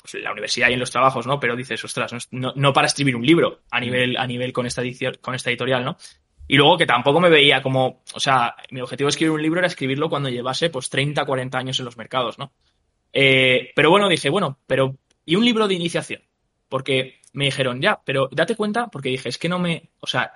[0.01, 1.38] pues la universidad y en los trabajos, ¿no?
[1.38, 3.82] Pero dices, ostras, no, no, para escribir un libro a mm.
[3.82, 5.97] nivel, a nivel con esta edición, con esta editorial, ¿no?
[6.53, 9.61] Y luego que tampoco me veía como, o sea, mi objetivo de escribir un libro
[9.61, 12.53] era escribirlo cuando llevase pues 30, 40 años en los mercados, ¿no?
[13.11, 16.21] Eh, pero bueno, dije, bueno, pero ¿y un libro de iniciación?
[16.69, 20.31] Porque me dijeron, ya, pero date cuenta, porque dije, es que no me, o sea,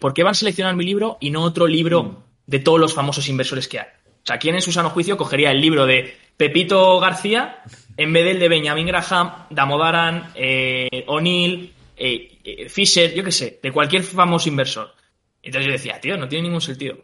[0.00, 3.28] ¿por qué van a seleccionar mi libro y no otro libro de todos los famosos
[3.28, 3.86] inversores que hay?
[4.24, 7.62] O sea, ¿quién en su sano juicio cogería el libro de Pepito García
[7.96, 13.60] en vez del de Benjamin Graham, Damodaran, eh, O'Neill, eh, eh, Fisher, yo qué sé,
[13.62, 14.98] de cualquier famoso inversor?
[15.42, 16.98] Entonces yo decía, tío, no tiene ningún sentido.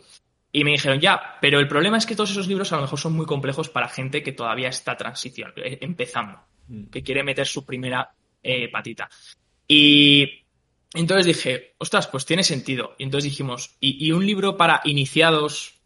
[0.53, 2.99] Y me dijeron, ya, pero el problema es que todos esos libros a lo mejor
[2.99, 6.84] son muy complejos para gente que todavía está transición, eh, empezando, mm.
[6.87, 8.11] que quiere meter su primera
[8.43, 9.09] eh, patita.
[9.68, 10.47] Y
[10.95, 12.95] entonces dije, ostras, pues tiene sentido.
[12.99, 15.80] Y entonces dijimos, ¿y, un libro para iniciados,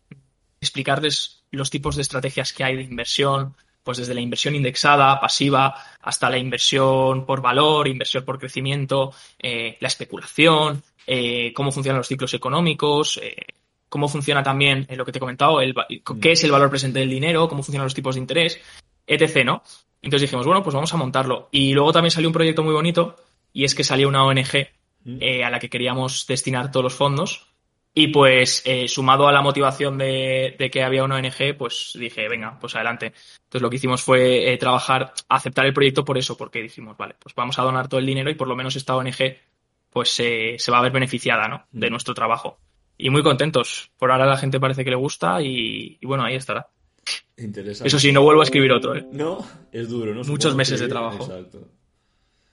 [0.60, 5.74] explicarles los tipos de estrategias que hay de inversión, pues desde la inversión indexada, pasiva,
[6.02, 12.08] hasta la inversión por valor, inversión por crecimiento, eh, la especulación, eh, cómo funcionan los
[12.08, 13.36] ciclos económicos, eh,
[13.88, 15.74] cómo funciona también lo que te he comentado, el,
[16.20, 18.60] qué es el valor presente del dinero, cómo funcionan los tipos de interés,
[19.06, 19.62] etc., ¿no?
[20.02, 21.48] Entonces dijimos, bueno, pues vamos a montarlo.
[21.50, 23.16] Y luego también salió un proyecto muy bonito,
[23.52, 24.68] y es que salió una ONG
[25.44, 27.49] a la que queríamos destinar todos los fondos,
[27.92, 32.56] y pues eh, sumado a la motivación de, que había una ONG, pues dije, venga,
[32.60, 33.06] pues adelante.
[33.06, 37.16] Entonces lo que hicimos fue eh, trabajar, aceptar el proyecto por eso, porque dijimos, vale,
[37.18, 39.36] pues vamos a donar todo el dinero y por lo menos esta ONG
[39.90, 41.66] pues se va a ver beneficiada, ¿no?
[41.72, 41.90] De mm.
[41.90, 42.58] nuestro trabajo.
[42.96, 43.90] Y muy contentos.
[43.98, 46.68] Por ahora la gente parece que le gusta y, bueno, ahí estará.
[47.36, 47.88] Interesante.
[47.88, 49.04] Eso sí, no vuelvo a escribir otro, ¿eh?
[49.10, 50.22] No, es duro, ¿no?
[50.24, 51.24] Muchos meses de trabajo.
[51.24, 51.66] Exacto.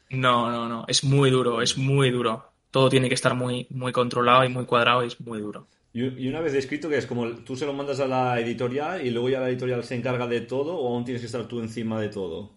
[0.10, 3.92] No, no, no, es muy duro, es muy duro todo tiene que estar muy, muy
[3.92, 5.68] controlado y muy cuadrado y es muy duro.
[5.94, 9.10] Y una vez escrito, que es como tú se lo mandas a la editorial y
[9.10, 12.00] luego ya la editorial se encarga de todo o aún tienes que estar tú encima
[12.00, 12.52] de todo?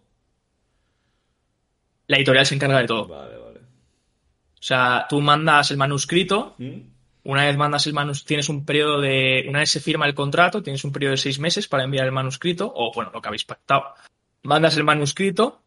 [2.07, 3.09] La editorial se encarga de todo.
[3.09, 3.61] Vale, vale.
[3.61, 6.81] O sea, tú mandas el manuscrito, ¿Mm?
[7.25, 10.63] una vez mandas el manuscrito, tienes un periodo de, una vez se firma el contrato,
[10.63, 13.47] tienes un periodo de seis meses para enviar el manuscrito, o bueno, lo que habéis
[13.47, 13.95] pactado.
[14.43, 15.63] Mandas el manuscrito,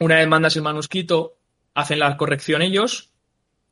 [0.00, 1.36] una vez mandas el manuscrito,
[1.74, 3.13] hacen la corrección ellos,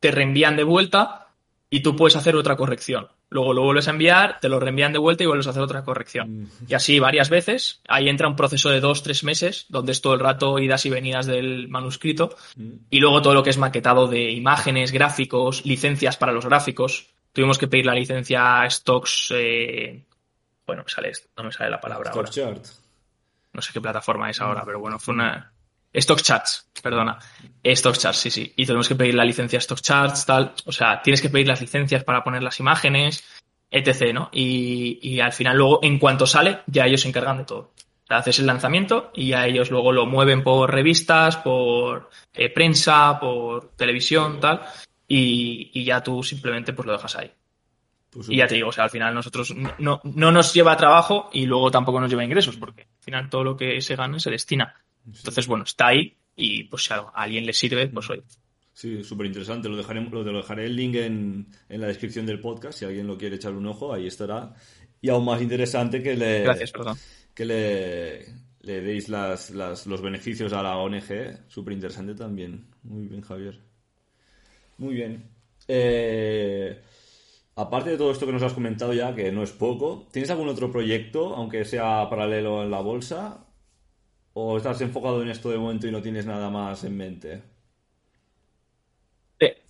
[0.02, 1.28] te reenvían de vuelta
[1.70, 3.08] y tú puedes hacer otra corrección.
[3.30, 5.84] Luego lo vuelves a enviar, te lo reenvían de vuelta y vuelves a hacer otra
[5.84, 6.42] corrección.
[6.42, 6.48] Mm.
[6.68, 7.80] Y así varias veces.
[7.88, 10.90] Ahí entra un proceso de dos, tres meses, donde es todo el rato idas y
[10.90, 12.36] venidas del manuscrito.
[12.56, 12.70] Mm.
[12.90, 17.14] Y luego todo lo que es maquetado de imágenes, gráficos, licencias para los gráficos.
[17.32, 19.32] Tuvimos que pedir la licencia Stocks.
[19.34, 20.04] Eh...
[20.66, 22.28] Bueno, me sale no me sale la palabra ahora.
[23.52, 25.51] No sé qué plataforma es ahora, pero bueno, fue una.
[25.92, 27.18] Stock Charts, perdona.
[27.62, 28.52] Stock Charts, sí, sí.
[28.56, 30.54] Y tenemos que pedir la licencia Stock Charts, tal.
[30.64, 33.24] O sea, tienes que pedir las licencias para poner las imágenes,
[33.70, 34.30] etc., ¿no?
[34.32, 37.72] Y, al final luego, en cuanto sale, ya ellos se encargan de todo.
[38.08, 43.70] haces el lanzamiento y a ellos luego lo mueven por revistas, por eh, prensa, por
[43.76, 44.62] televisión, tal,
[45.06, 47.30] y, ya tú simplemente pues lo dejas ahí.
[48.10, 51.30] Pues y ya te digo, o sea, al final nosotros no, no nos lleva trabajo
[51.32, 54.30] y luego tampoco nos lleva ingresos, porque al final todo lo que se gana se
[54.30, 54.74] destina.
[55.06, 58.22] Entonces, bueno, está ahí y pues si a alguien le sirve, pues oye.
[58.72, 59.68] Sí, súper interesante.
[59.68, 62.78] Lo, dejaré, lo dejaré el link en, en, la descripción del podcast.
[62.78, 64.54] Si alguien lo quiere echar un ojo, ahí estará.
[65.00, 66.72] Y aún más interesante que le, Gracias.
[67.34, 68.26] Que le,
[68.60, 71.48] le deis las, las, los beneficios a la ONG.
[71.48, 72.66] Súper interesante también.
[72.82, 73.60] Muy bien, Javier.
[74.78, 75.30] Muy bien.
[75.68, 76.80] Eh,
[77.56, 80.48] aparte de todo esto que nos has comentado ya, que no es poco, ¿tienes algún
[80.48, 83.46] otro proyecto, aunque sea paralelo en la bolsa?
[84.34, 87.42] ¿O estás enfocado en esto de momento y no tienes nada más en mente?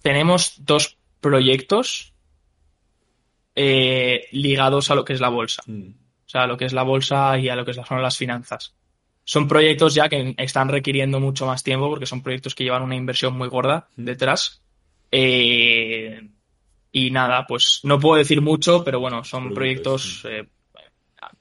[0.03, 2.13] tenemos dos proyectos
[3.55, 5.63] eh, ligados a lo que es la bolsa.
[5.67, 5.89] Mm.
[5.91, 8.75] O sea, a lo que es la bolsa y a lo que son las finanzas.
[9.25, 12.97] Son proyectos ya que están requiriendo mucho más tiempo porque son proyectos que llevan una
[12.97, 14.05] inversión muy gorda mm.
[14.05, 14.63] detrás.
[15.11, 16.29] Eh,
[16.91, 20.47] y nada, pues no puedo decir mucho, pero bueno, son proyectos eh,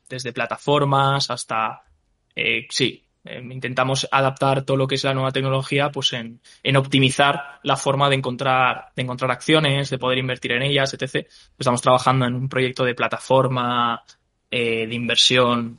[0.07, 1.83] desde plataformas hasta,
[2.69, 6.41] sí, Em, intentamos adaptar todo lo que es la nueva tecnología pues en,
[6.75, 11.27] optimizar la forma de encontrar, de encontrar acciones, de poder invertir en ellas, etc.
[11.57, 14.03] Estamos trabajando en un proyecto de plataforma
[14.49, 15.77] eh, de inversión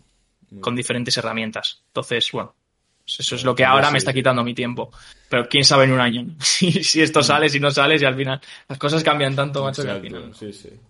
[0.60, 1.82] con diferentes herramientas.
[1.88, 2.54] Entonces, bueno,
[3.02, 4.92] pues eso es lo que ahora me está quitando mi tiempo.
[5.28, 8.40] Pero quién sabe en un año si, esto sale, si no sale, y al final
[8.68, 10.30] las cosas cambian tanto, macho, que al final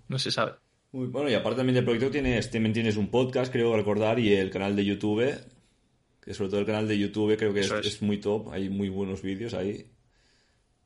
[0.08, 0.52] no se sabe.
[0.92, 4.34] Muy bueno, y aparte también del proyecto tienes, también tienes un podcast, creo recordar, y
[4.34, 5.22] el canal de YouTube
[6.22, 9.22] que sobre todo el canal de YouTube creo que es, muy top, hay muy buenos
[9.22, 9.86] vídeos ahí.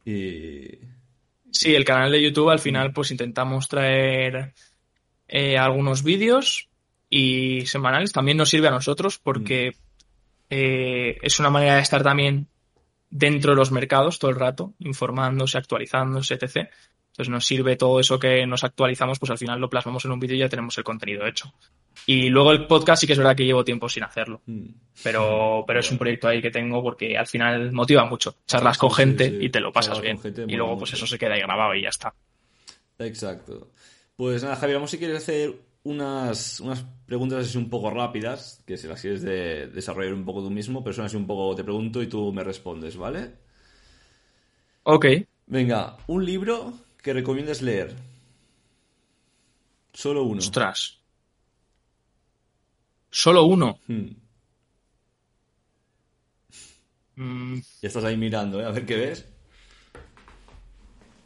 [0.04, 0.78] Y...
[1.50, 4.54] Sí, el canal de YouTube al final pues intentamos traer
[5.28, 6.70] eh, algunos vídeos
[7.10, 8.12] y semanales.
[8.12, 9.74] También nos sirve a nosotros porque mm.
[10.50, 12.48] eh, es una manera de estar también
[13.10, 16.70] dentro de los mercados todo el rato, informándose, actualizándose, etc.
[17.16, 20.20] Entonces nos sirve todo eso que nos actualizamos, pues al final lo plasmamos en un
[20.20, 21.50] vídeo y ya tenemos el contenido hecho.
[22.04, 24.42] Y luego el podcast sí que es verdad que llevo tiempo sin hacerlo.
[24.44, 24.66] Mm.
[25.02, 28.36] Pero, pero es un proyecto ahí que tengo porque al final motiva mucho.
[28.46, 30.20] Charlas con gente y te lo pasas bien.
[30.46, 32.12] Y luego pues eso se queda ahí grabado y ya está.
[32.98, 33.70] Exacto.
[34.14, 35.54] Pues nada, Javier, vamos si quieres hacer
[35.84, 40.42] unas, unas preguntas así un poco rápidas, que si las quieres de desarrollar un poco
[40.42, 43.30] tú mismo, pero son así un poco te pregunto y tú me respondes, ¿vale?
[44.82, 45.06] Ok.
[45.46, 47.94] Venga, un libro que recomiendas leer.
[49.92, 50.40] Solo uno.
[50.40, 50.98] Ostras.
[53.08, 53.78] Solo uno.
[53.86, 54.08] Hmm.
[57.14, 57.60] Mm.
[57.80, 58.64] Ya estás ahí mirando, ¿eh?
[58.64, 59.24] A ver qué ves.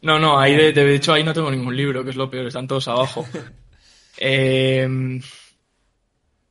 [0.03, 2.47] No, no, ahí de, de, hecho ahí no tengo ningún libro, que es lo peor,
[2.47, 3.27] están todos abajo.
[4.19, 5.19] Em,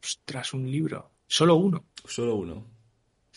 [0.03, 1.11] ostras, un libro.
[1.27, 1.85] Solo uno.
[2.03, 2.65] Solo uno.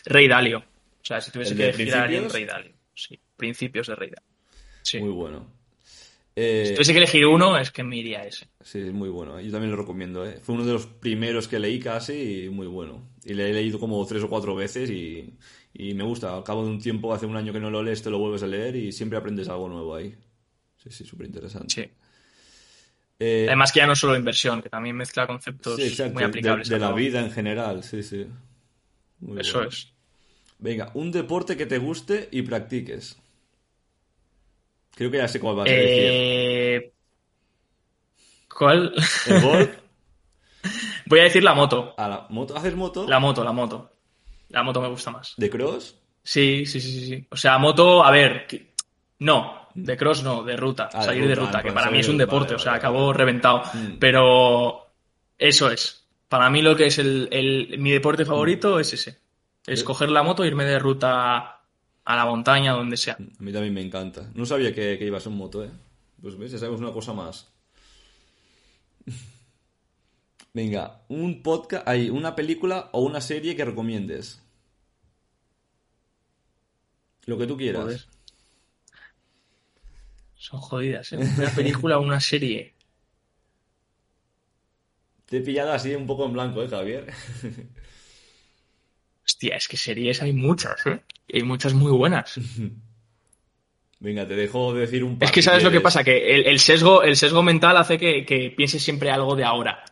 [0.07, 0.59] Rey Dalio.
[0.59, 2.73] O sea, si tuviese que elegir a alguien, Rey Dalio.
[2.95, 4.33] Sí, principios de Rey Dalio.
[4.83, 5.01] Sí.
[5.01, 5.62] Muy bueno.
[6.35, 8.47] Eh, si tuviese que elegir uno, es que me iría ese.
[8.63, 9.39] Sí, es muy bueno.
[9.41, 10.27] Yo también lo recomiendo.
[10.27, 10.39] ¿eh?
[10.43, 13.11] Fue uno de los primeros que leí casi y muy bueno.
[13.25, 15.35] Y le he leído como tres o cuatro veces y,
[15.75, 16.35] me gusta.
[16.35, 18.43] Al cabo de un tiempo, hace un año que no lo lees, te lo vuelves
[18.43, 20.15] a leer y siempre aprendes algo nuevo ahí.
[20.77, 21.75] Sí, sí, súper interesante.
[21.75, 21.91] Sí.
[23.19, 25.79] Eh, Además que ya no solo inversión, que también mezcla conceptos
[26.13, 26.69] muy aplicables.
[26.69, 28.27] De, la vida en general, sí, sí.
[29.39, 29.93] Eso es.
[30.59, 33.22] Venga, un deporte que te guste y practiques.
[34.95, 35.79] Creo que ya sé cuál va a ser.
[35.79, 36.93] Eh...
[38.49, 38.93] ¿Cuál?
[39.27, 39.71] ¿El golf?
[41.07, 41.95] Voy a decir la moto.
[41.97, 42.57] ¿A la moto?
[42.57, 43.07] ¿Haces moto?
[43.09, 43.91] La moto, la moto.
[44.51, 45.35] La moto me gusta más.
[45.37, 45.99] ¿De cross?
[46.23, 47.27] Sí, sí, sí, sí.
[47.31, 48.47] O sea, moto, a ver,
[49.19, 52.19] no, de cross no, de ruta, ah, salir de ruta, que para mí es un
[52.19, 53.63] deporte, o sea, acabo reventado.
[53.73, 53.99] Mm.
[53.99, 54.87] Pero
[55.39, 56.07] eso es.
[56.29, 59.19] Para mí lo que es el, mi deporte favorito es ese.
[59.67, 61.52] Es coger la moto e irme de ruta
[62.05, 63.15] a la montaña, donde sea.
[63.15, 64.31] A mí también me encanta.
[64.35, 65.71] No sabía que, que ibas en moto, ¿eh?
[66.21, 67.53] Pues ves, ya sabemos una cosa más.
[70.55, 74.43] Venga, un podcast, hay una película o una serie que recomiendes.
[77.27, 78.09] Lo que tú quieras.
[80.35, 81.19] Son jodidas, ¿eh?
[81.19, 82.75] Una película o una serie.
[85.27, 87.13] Te he pillado así un poco en blanco, ¿eh, Javier?
[89.33, 91.01] Hostia, es que series hay muchas, ¿eh?
[91.27, 92.39] Y hay muchas muy buenas.
[93.99, 95.27] Venga, te dejo decir un par.
[95.27, 98.53] Es que sabes lo que pasa, que el, sesgo, el sesgo mental hace que, que
[98.55, 99.85] pienses siempre algo de ahora.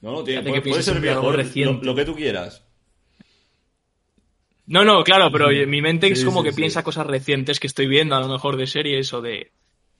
[0.00, 1.84] No, no, tiene, puede, ser algo reciente.
[1.84, 2.64] Lo, que tú quieras.
[4.66, 8.14] No, no, claro, pero mi mente es como que piensa cosas recientes que estoy viendo,
[8.14, 9.50] a lo mejor de series o de,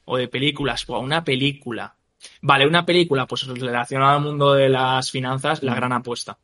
[0.05, 0.85] o de películas.
[0.89, 1.97] O una película.
[2.43, 5.75] Vale, una película, pues relacionada al mundo de las finanzas, La.
[5.75, 6.39] Gran Apuesta.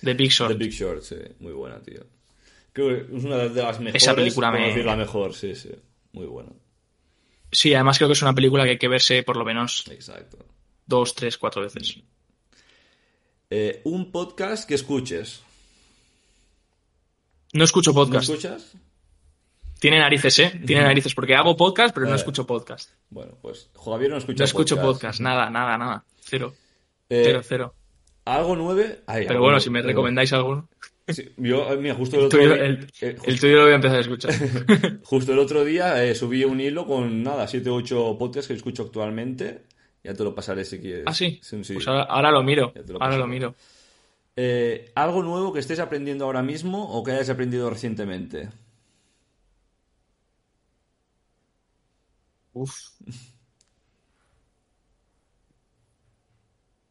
[0.00, 0.52] The Big Short.
[0.52, 1.16] The Big Short, sí.
[1.40, 2.04] Muy buena, tío.
[2.72, 4.02] Creo que es una de las mejores.
[4.02, 5.70] Esa película me- decir la mejor, sí, sí.
[6.12, 6.50] Muy buena.
[7.50, 10.38] Sí, además creo que es una película que hay que verse por lo menos Exacto.
[10.86, 11.98] dos, tres, cuatro veces.
[13.50, 15.42] Eh, un podcast que escuches.
[17.52, 18.28] No escucho ¿No podcast.
[18.28, 18.72] escuchas?
[19.78, 20.60] Tiene narices, ¿eh?
[20.66, 22.90] Tiene narices, porque hago podcast, pero no escucho podcast.
[23.10, 26.04] Bueno, pues Javier no escucha No escucho podcast, nada, nada, nada.
[26.20, 26.54] Cero,
[27.08, 27.74] Eh, cero, cero.
[28.26, 29.02] Algo nueve.
[29.06, 30.68] Ay, Pero algo bueno, si me recomendáis alguno.
[31.08, 33.62] Sí, yo, eh, mira, justo el El otro tuyo, día, el- eh, el tuyo lo
[33.62, 34.32] voy a empezar a escuchar.
[35.04, 38.54] Justo el otro día eh, subí un hilo con nada, 7 o 8 podcasts que
[38.54, 39.62] escucho actualmente.
[40.02, 41.04] Ya te lo pasaré si quieres.
[41.06, 41.38] ¿Ah, sí?
[41.42, 41.56] sí.
[41.74, 42.72] Pues ahora, ahora lo miro.
[42.88, 43.54] Lo Ahora lo miro.
[44.34, 48.48] Eh, ¿Algo nuevo que estés aprendiendo ahora mismo o que hayas aprendido recientemente?
[52.54, 52.74] Uf.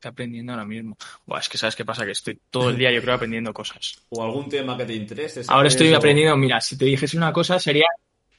[0.06, 0.98] Aprendiendo ahora mismo.
[1.26, 4.02] Buah, es que sabes qué pasa, que estoy todo el día yo creo aprendiendo cosas.
[4.10, 5.42] ¿O algún tema que te interese?
[5.48, 7.88] Ahora estoy O- aprendiendo, mira, si te dijese una cosa sería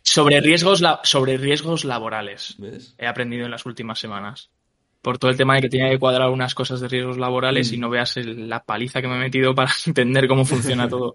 [0.03, 2.55] sobre riesgos, la- sobre riesgos laborales.
[2.59, 2.95] ¿Ves?
[2.99, 4.51] He aprendido en las últimas semanas.
[5.03, 7.75] Por todo el tema de que tenía que cuadrar algunas cosas de riesgos laborales Mm.
[7.75, 11.15] y no veas el- la paliza que me he metido para entender cómo funciona todo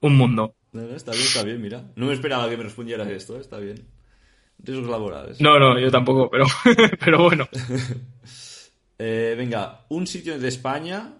[0.00, 0.54] un mundo.
[0.72, 1.82] No, no, está bien, está bien, mira.
[1.96, 3.84] No me esperaba que me respondieras esto, eh, está bien.
[4.64, 5.40] Riesgos laborales.
[5.40, 6.44] No, no, yo tampoco, pero,
[7.00, 7.48] pero bueno.
[9.04, 11.14] Eh, venga, un sitio de España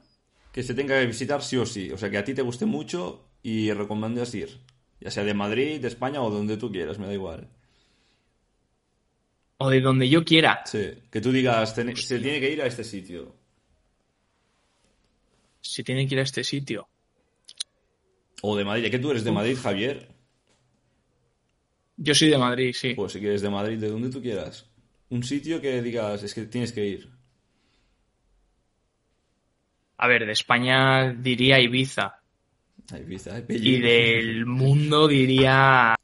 [0.52, 1.90] que se tenga que visitar sí o sí.
[1.90, 4.50] O sea, que a ti te guste mucho y recomiendas ir.
[5.00, 7.48] Ya sea de Madrid, de España o donde tú quieras, me da igual.
[9.58, 10.62] O de donde yo quiera.
[10.64, 13.34] Sí, que tú digas, "Ten- se tiene que ir a este sitio.
[15.60, 16.86] Si tienen que ir a este sitio.
[18.42, 20.08] O de Madrid, ya que tú eres de Madrid, Javier.
[21.96, 22.94] Yo soy de Madrid, sí.
[22.94, 24.66] Pues si quieres de Madrid, de donde tú quieras.
[25.10, 27.11] Un sitio que digas, es que tienes que ir.
[30.02, 32.18] A ver, de España diría Ibiza.
[32.92, 35.94] Ibiza, ay, Y del mundo diría.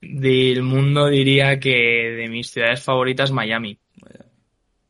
[0.00, 3.78] Del mundo diría que de mis ciudades favoritas Miami.
[4.00, 4.24] Vaya.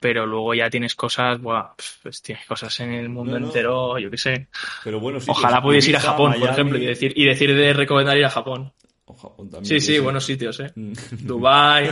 [0.00, 3.46] Pero luego ya tienes cosas, buah, pues tienes cosas en el mundo No, no.
[3.48, 4.48] entero, yo qué sé.
[4.84, 5.30] Pero bueno, sí.
[5.30, 8.30] Ojalá pudiese ir a Japón, por ejemplo, y decir, y decir de recomendar ir a
[8.30, 8.72] Japón.
[9.04, 9.66] O Japón también.
[9.66, 10.72] Sí, sí, buenos sitios, ¿eh?
[10.74, 10.92] Mm.
[11.26, 11.90] Dubai.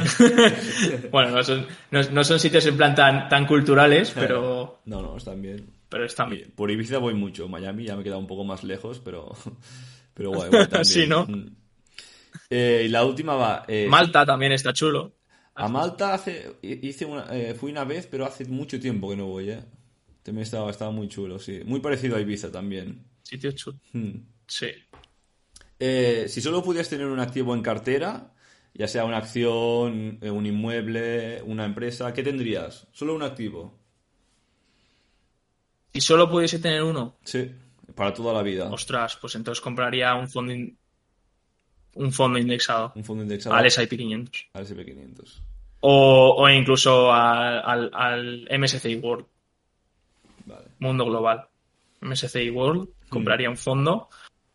[1.12, 5.18] bueno, no son, no, no son sitios en plan tan, tan culturales, pero, No, no,
[5.18, 5.78] están bien.
[5.90, 6.52] Pero bien.
[6.54, 7.48] Por Ibiza voy mucho.
[7.48, 9.32] Miami ya me queda un poco más lejos, pero.
[10.14, 10.84] Pero guay, guay también.
[10.84, 11.24] Sí, ¿no?
[11.24, 11.56] Mm.
[12.50, 13.64] Eh, y la última va.
[13.68, 15.14] eh, Malta también está chulo.
[15.54, 19.26] A Malta hace, hice una, eh, fui una vez, pero hace mucho tiempo que no
[19.26, 19.60] voy, ¿eh?
[20.22, 21.60] También estaba, estaba muy chulo, sí.
[21.64, 23.04] Muy parecido a Ibiza también.
[23.22, 23.78] Sitio chulo.
[23.92, 24.18] Hmm.
[24.46, 24.68] Sí.
[25.78, 28.34] Eh, si solo pudieras tener un activo en cartera,
[28.74, 32.88] ya sea una acción, un inmueble, una empresa, ¿qué tendrías?
[32.92, 33.79] Solo un activo.
[35.92, 37.50] Si solo pudiese tener uno, Sí,
[37.94, 38.68] para toda la vida.
[38.70, 40.76] ostras, pues entonces compraría un fondo, in-
[41.94, 44.46] un fondo indexado Un fondo indexado al S&P 500.
[44.54, 45.40] al SP500.
[45.80, 49.24] O, o incluso al, al, al MSCI World,
[50.46, 50.66] Vale.
[50.78, 51.46] mundo global.
[52.02, 54.08] MSCI World, compraría un fondo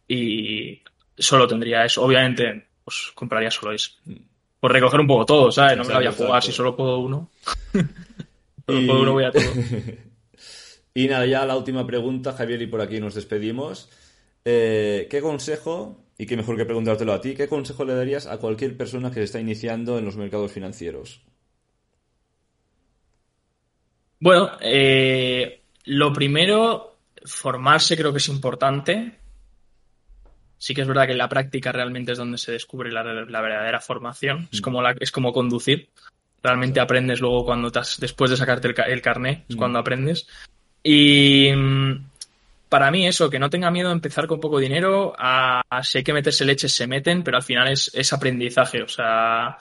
[0.07, 0.81] y
[1.17, 2.03] solo tendría eso.
[2.03, 3.91] Obviamente, pues compraría solo eso.
[4.59, 5.77] Por recoger un poco todo, ¿sabes?
[5.77, 6.45] No me la voy a jugar exacto.
[6.47, 7.29] si solo puedo uno.
[7.73, 9.43] solo Y- puedo uno, voy a todo.
[10.97, 13.89] Y nada, ya la última pregunta, Javier, y por aquí nos despedimos.
[14.45, 18.37] Eh, ¿Qué consejo, y qué mejor que preguntártelo a ti, qué consejo le darías a
[18.37, 21.21] cualquier persona que se está iniciando en los mercados financieros?
[24.21, 29.19] Bueno, eh, lo primero, formarse creo que es importante.
[30.57, 33.41] Sí que es verdad que en la práctica realmente es donde se descubre la, la
[33.41, 34.47] verdadera formación.
[34.49, 35.89] Es como, la, es como conducir.
[36.41, 40.27] Realmente aprendes luego cuando te has- después de sacarte el, el carné, es cuando aprendes.
[40.87, 42.09] Y mm,
[42.69, 46.03] para mí eso, que no tenga miedo a empezar con poco dinero, a, si hay
[46.03, 48.83] que meterse leches, se meten, pero al final es, es aprendizaje.
[48.83, 49.57] O sea,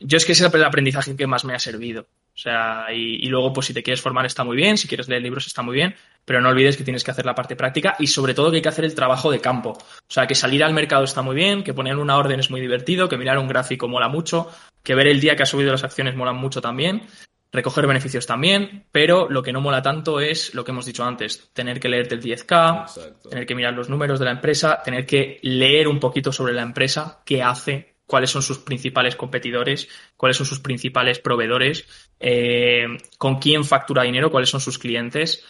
[0.00, 2.06] yo es que es el aprendizaje que más me ha servido.
[2.34, 5.20] O sea, y luego, pues si te quieres formar está muy bien, si quieres leer
[5.20, 5.94] libros está muy bien,
[6.24, 8.62] pero no olvides que tienes que hacer la parte práctica y sobre todo que hay
[8.62, 9.72] que hacer el trabajo de campo.
[9.72, 12.62] O sea, que salir al mercado está muy bien, que poner una orden es muy
[12.62, 14.48] divertido, que mirar un gráfico mola mucho,
[14.82, 17.02] que ver el día que ha subido las acciones mola mucho también,
[17.52, 21.50] recoger beneficios también, pero lo que no mola tanto es lo que hemos dicho antes,
[21.52, 23.28] tener que leerte el 10K, Exacto.
[23.28, 26.62] tener que mirar los números de la empresa, tener que leer un poquito sobre la
[26.62, 31.86] empresa, qué hace, cuáles son sus principales competidores, cuáles son sus principales proveedores,
[32.18, 32.86] eh,
[33.18, 35.44] con quién factura dinero, cuáles son sus clientes,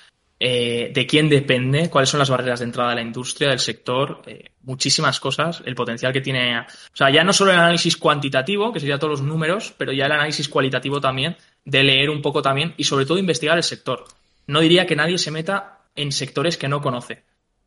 [0.45, 4.23] eh, de quién depende, cuáles son las barreras de entrada de la industria, del sector,
[4.27, 6.59] eh, muchísimas cosas, el potencial que tiene.
[6.59, 10.07] O sea, ya no solo el análisis cuantitativo, que sería todos los números, pero ya
[10.07, 14.05] el análisis cualitativo también, de leer un poco también y sobre todo investigar el sector.
[14.47, 17.25] No diría que nadie se meta en sectores que no conoce.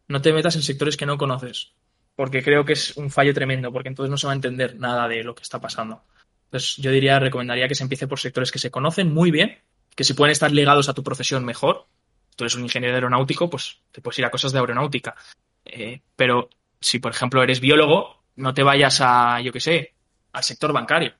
[0.08, 1.72] no te metas en sectores que no conoces,
[2.16, 5.08] porque creo que es un fallo tremendo, porque entonces no se va a entender nada
[5.08, 6.04] de lo que está pasando.
[6.46, 9.58] Entonces yo diría, recomendaría que se empiece por sectores que se conocen muy bien,
[9.96, 11.88] que si pueden estar ligados a tu profesión mejor.
[12.36, 15.16] Tú eres un ingeniero aeronáutico, pues te puedes ir a cosas de aeronáutica.
[15.64, 19.94] Eh, pero si, por ejemplo, eres biólogo, no te vayas a, yo qué sé,
[20.34, 21.14] al sector bancario.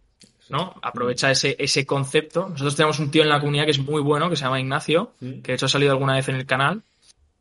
[0.50, 0.76] ¿No?
[0.82, 2.50] Aprovecha ese, ese concepto.
[2.50, 5.14] Nosotros tenemos un tío en la comunidad que es muy bueno, que se llama Ignacio,
[5.20, 6.82] que de hecho ha salido alguna vez en el canal,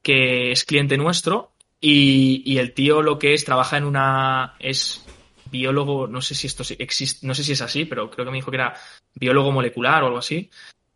[0.03, 1.51] que es cliente nuestro
[1.81, 5.05] y, y el tío lo que es, trabaja en una, es
[5.51, 8.39] biólogo, no sé si esto existe, no sé si es así, pero creo que me
[8.39, 8.75] dijo que era
[9.15, 10.51] biólogo molecular o algo así,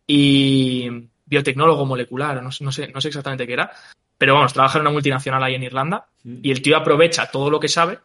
[0.05, 0.89] y
[1.25, 3.71] biotecnólogo molecular, no, no sé, no sé exactamente qué era,
[4.17, 7.59] pero vamos, trabaja en una multinacional ahí en Irlanda y el tío aprovecha todo lo
[7.59, 7.99] que sabe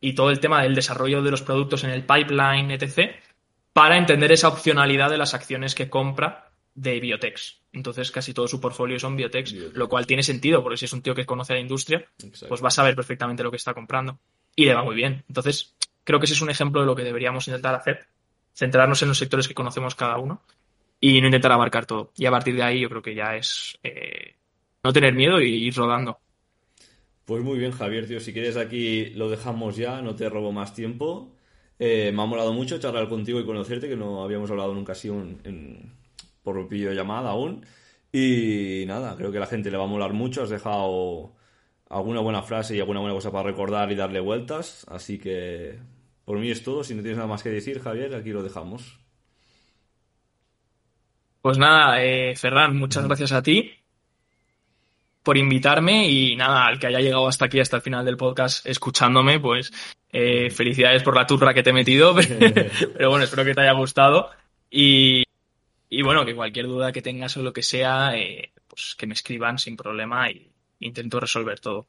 [0.00, 3.14] y todo el tema del desarrollo de los productos en el pipeline, etc.,
[3.74, 7.60] para entender esa opcionalidad de las acciones que compra de Biotex.
[7.72, 11.02] Entonces casi todo su portfolio son Biotex, lo cual tiene sentido, porque si es un
[11.02, 12.06] tío que conoce la industria,
[12.48, 14.18] pues va a saber perfectamente lo que está comprando.
[14.56, 15.24] Y le va muy bien.
[15.28, 18.06] Entonces, creo que ese es un ejemplo de lo que deberíamos intentar hacer,
[18.54, 20.42] centrarnos en los sectores que conocemos cada uno
[21.00, 22.12] y no intentar abarcar todo.
[22.16, 24.36] Y a partir de ahí yo creo que ya es eh,
[24.84, 26.20] no tener miedo y ir rodando.
[27.24, 28.20] Pues muy bien, Javier, tío.
[28.20, 31.34] Si quieres aquí lo dejamos ya, no te robo más tiempo.
[31.78, 35.08] Eh, me ha molado mucho charlar contigo y conocerte, que no habíamos hablado nunca así
[35.08, 35.92] en,
[36.42, 37.64] por videollamada aún.
[38.12, 40.42] Y nada, creo que a la gente le va a molar mucho.
[40.42, 41.34] Has dejado
[41.88, 44.86] alguna buena frase y alguna buena cosa para recordar y darle vueltas.
[44.88, 45.78] Así que
[46.24, 46.84] por mí es todo.
[46.84, 48.98] Si no tienes nada más que decir, Javier, aquí lo dejamos.
[51.42, 53.70] Pues nada, eh, Ferran, muchas gracias a ti
[55.24, 58.64] por invitarme y nada, al que haya llegado hasta aquí, hasta el final del podcast,
[58.66, 59.72] escuchándome, pues
[60.16, 62.14] eh, felicidades por la turra que te he metido,
[62.96, 64.30] pero bueno, espero que te haya gustado
[64.70, 65.24] y,
[65.90, 69.14] y bueno, que cualquier duda que tengas o lo que sea, eh, pues que me
[69.14, 71.88] escriban sin problema y intento resolver todo.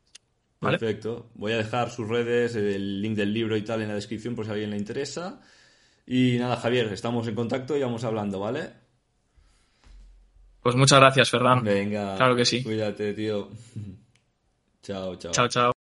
[0.60, 1.30] Perfecto.
[1.36, 4.46] Voy a dejar sus redes, el link del libro y tal en la descripción por
[4.46, 5.40] si a alguien le interesa.
[6.08, 8.70] Y nada, Javier, estamos en contacto y vamos hablando, ¿vale?
[10.62, 11.64] Pues muchas gracias, Ferran.
[11.64, 12.16] Venga.
[12.16, 12.64] Claro que sí.
[12.64, 13.50] Cuídate, tío.
[14.82, 15.32] chao, chao.
[15.32, 15.72] Chao, chao.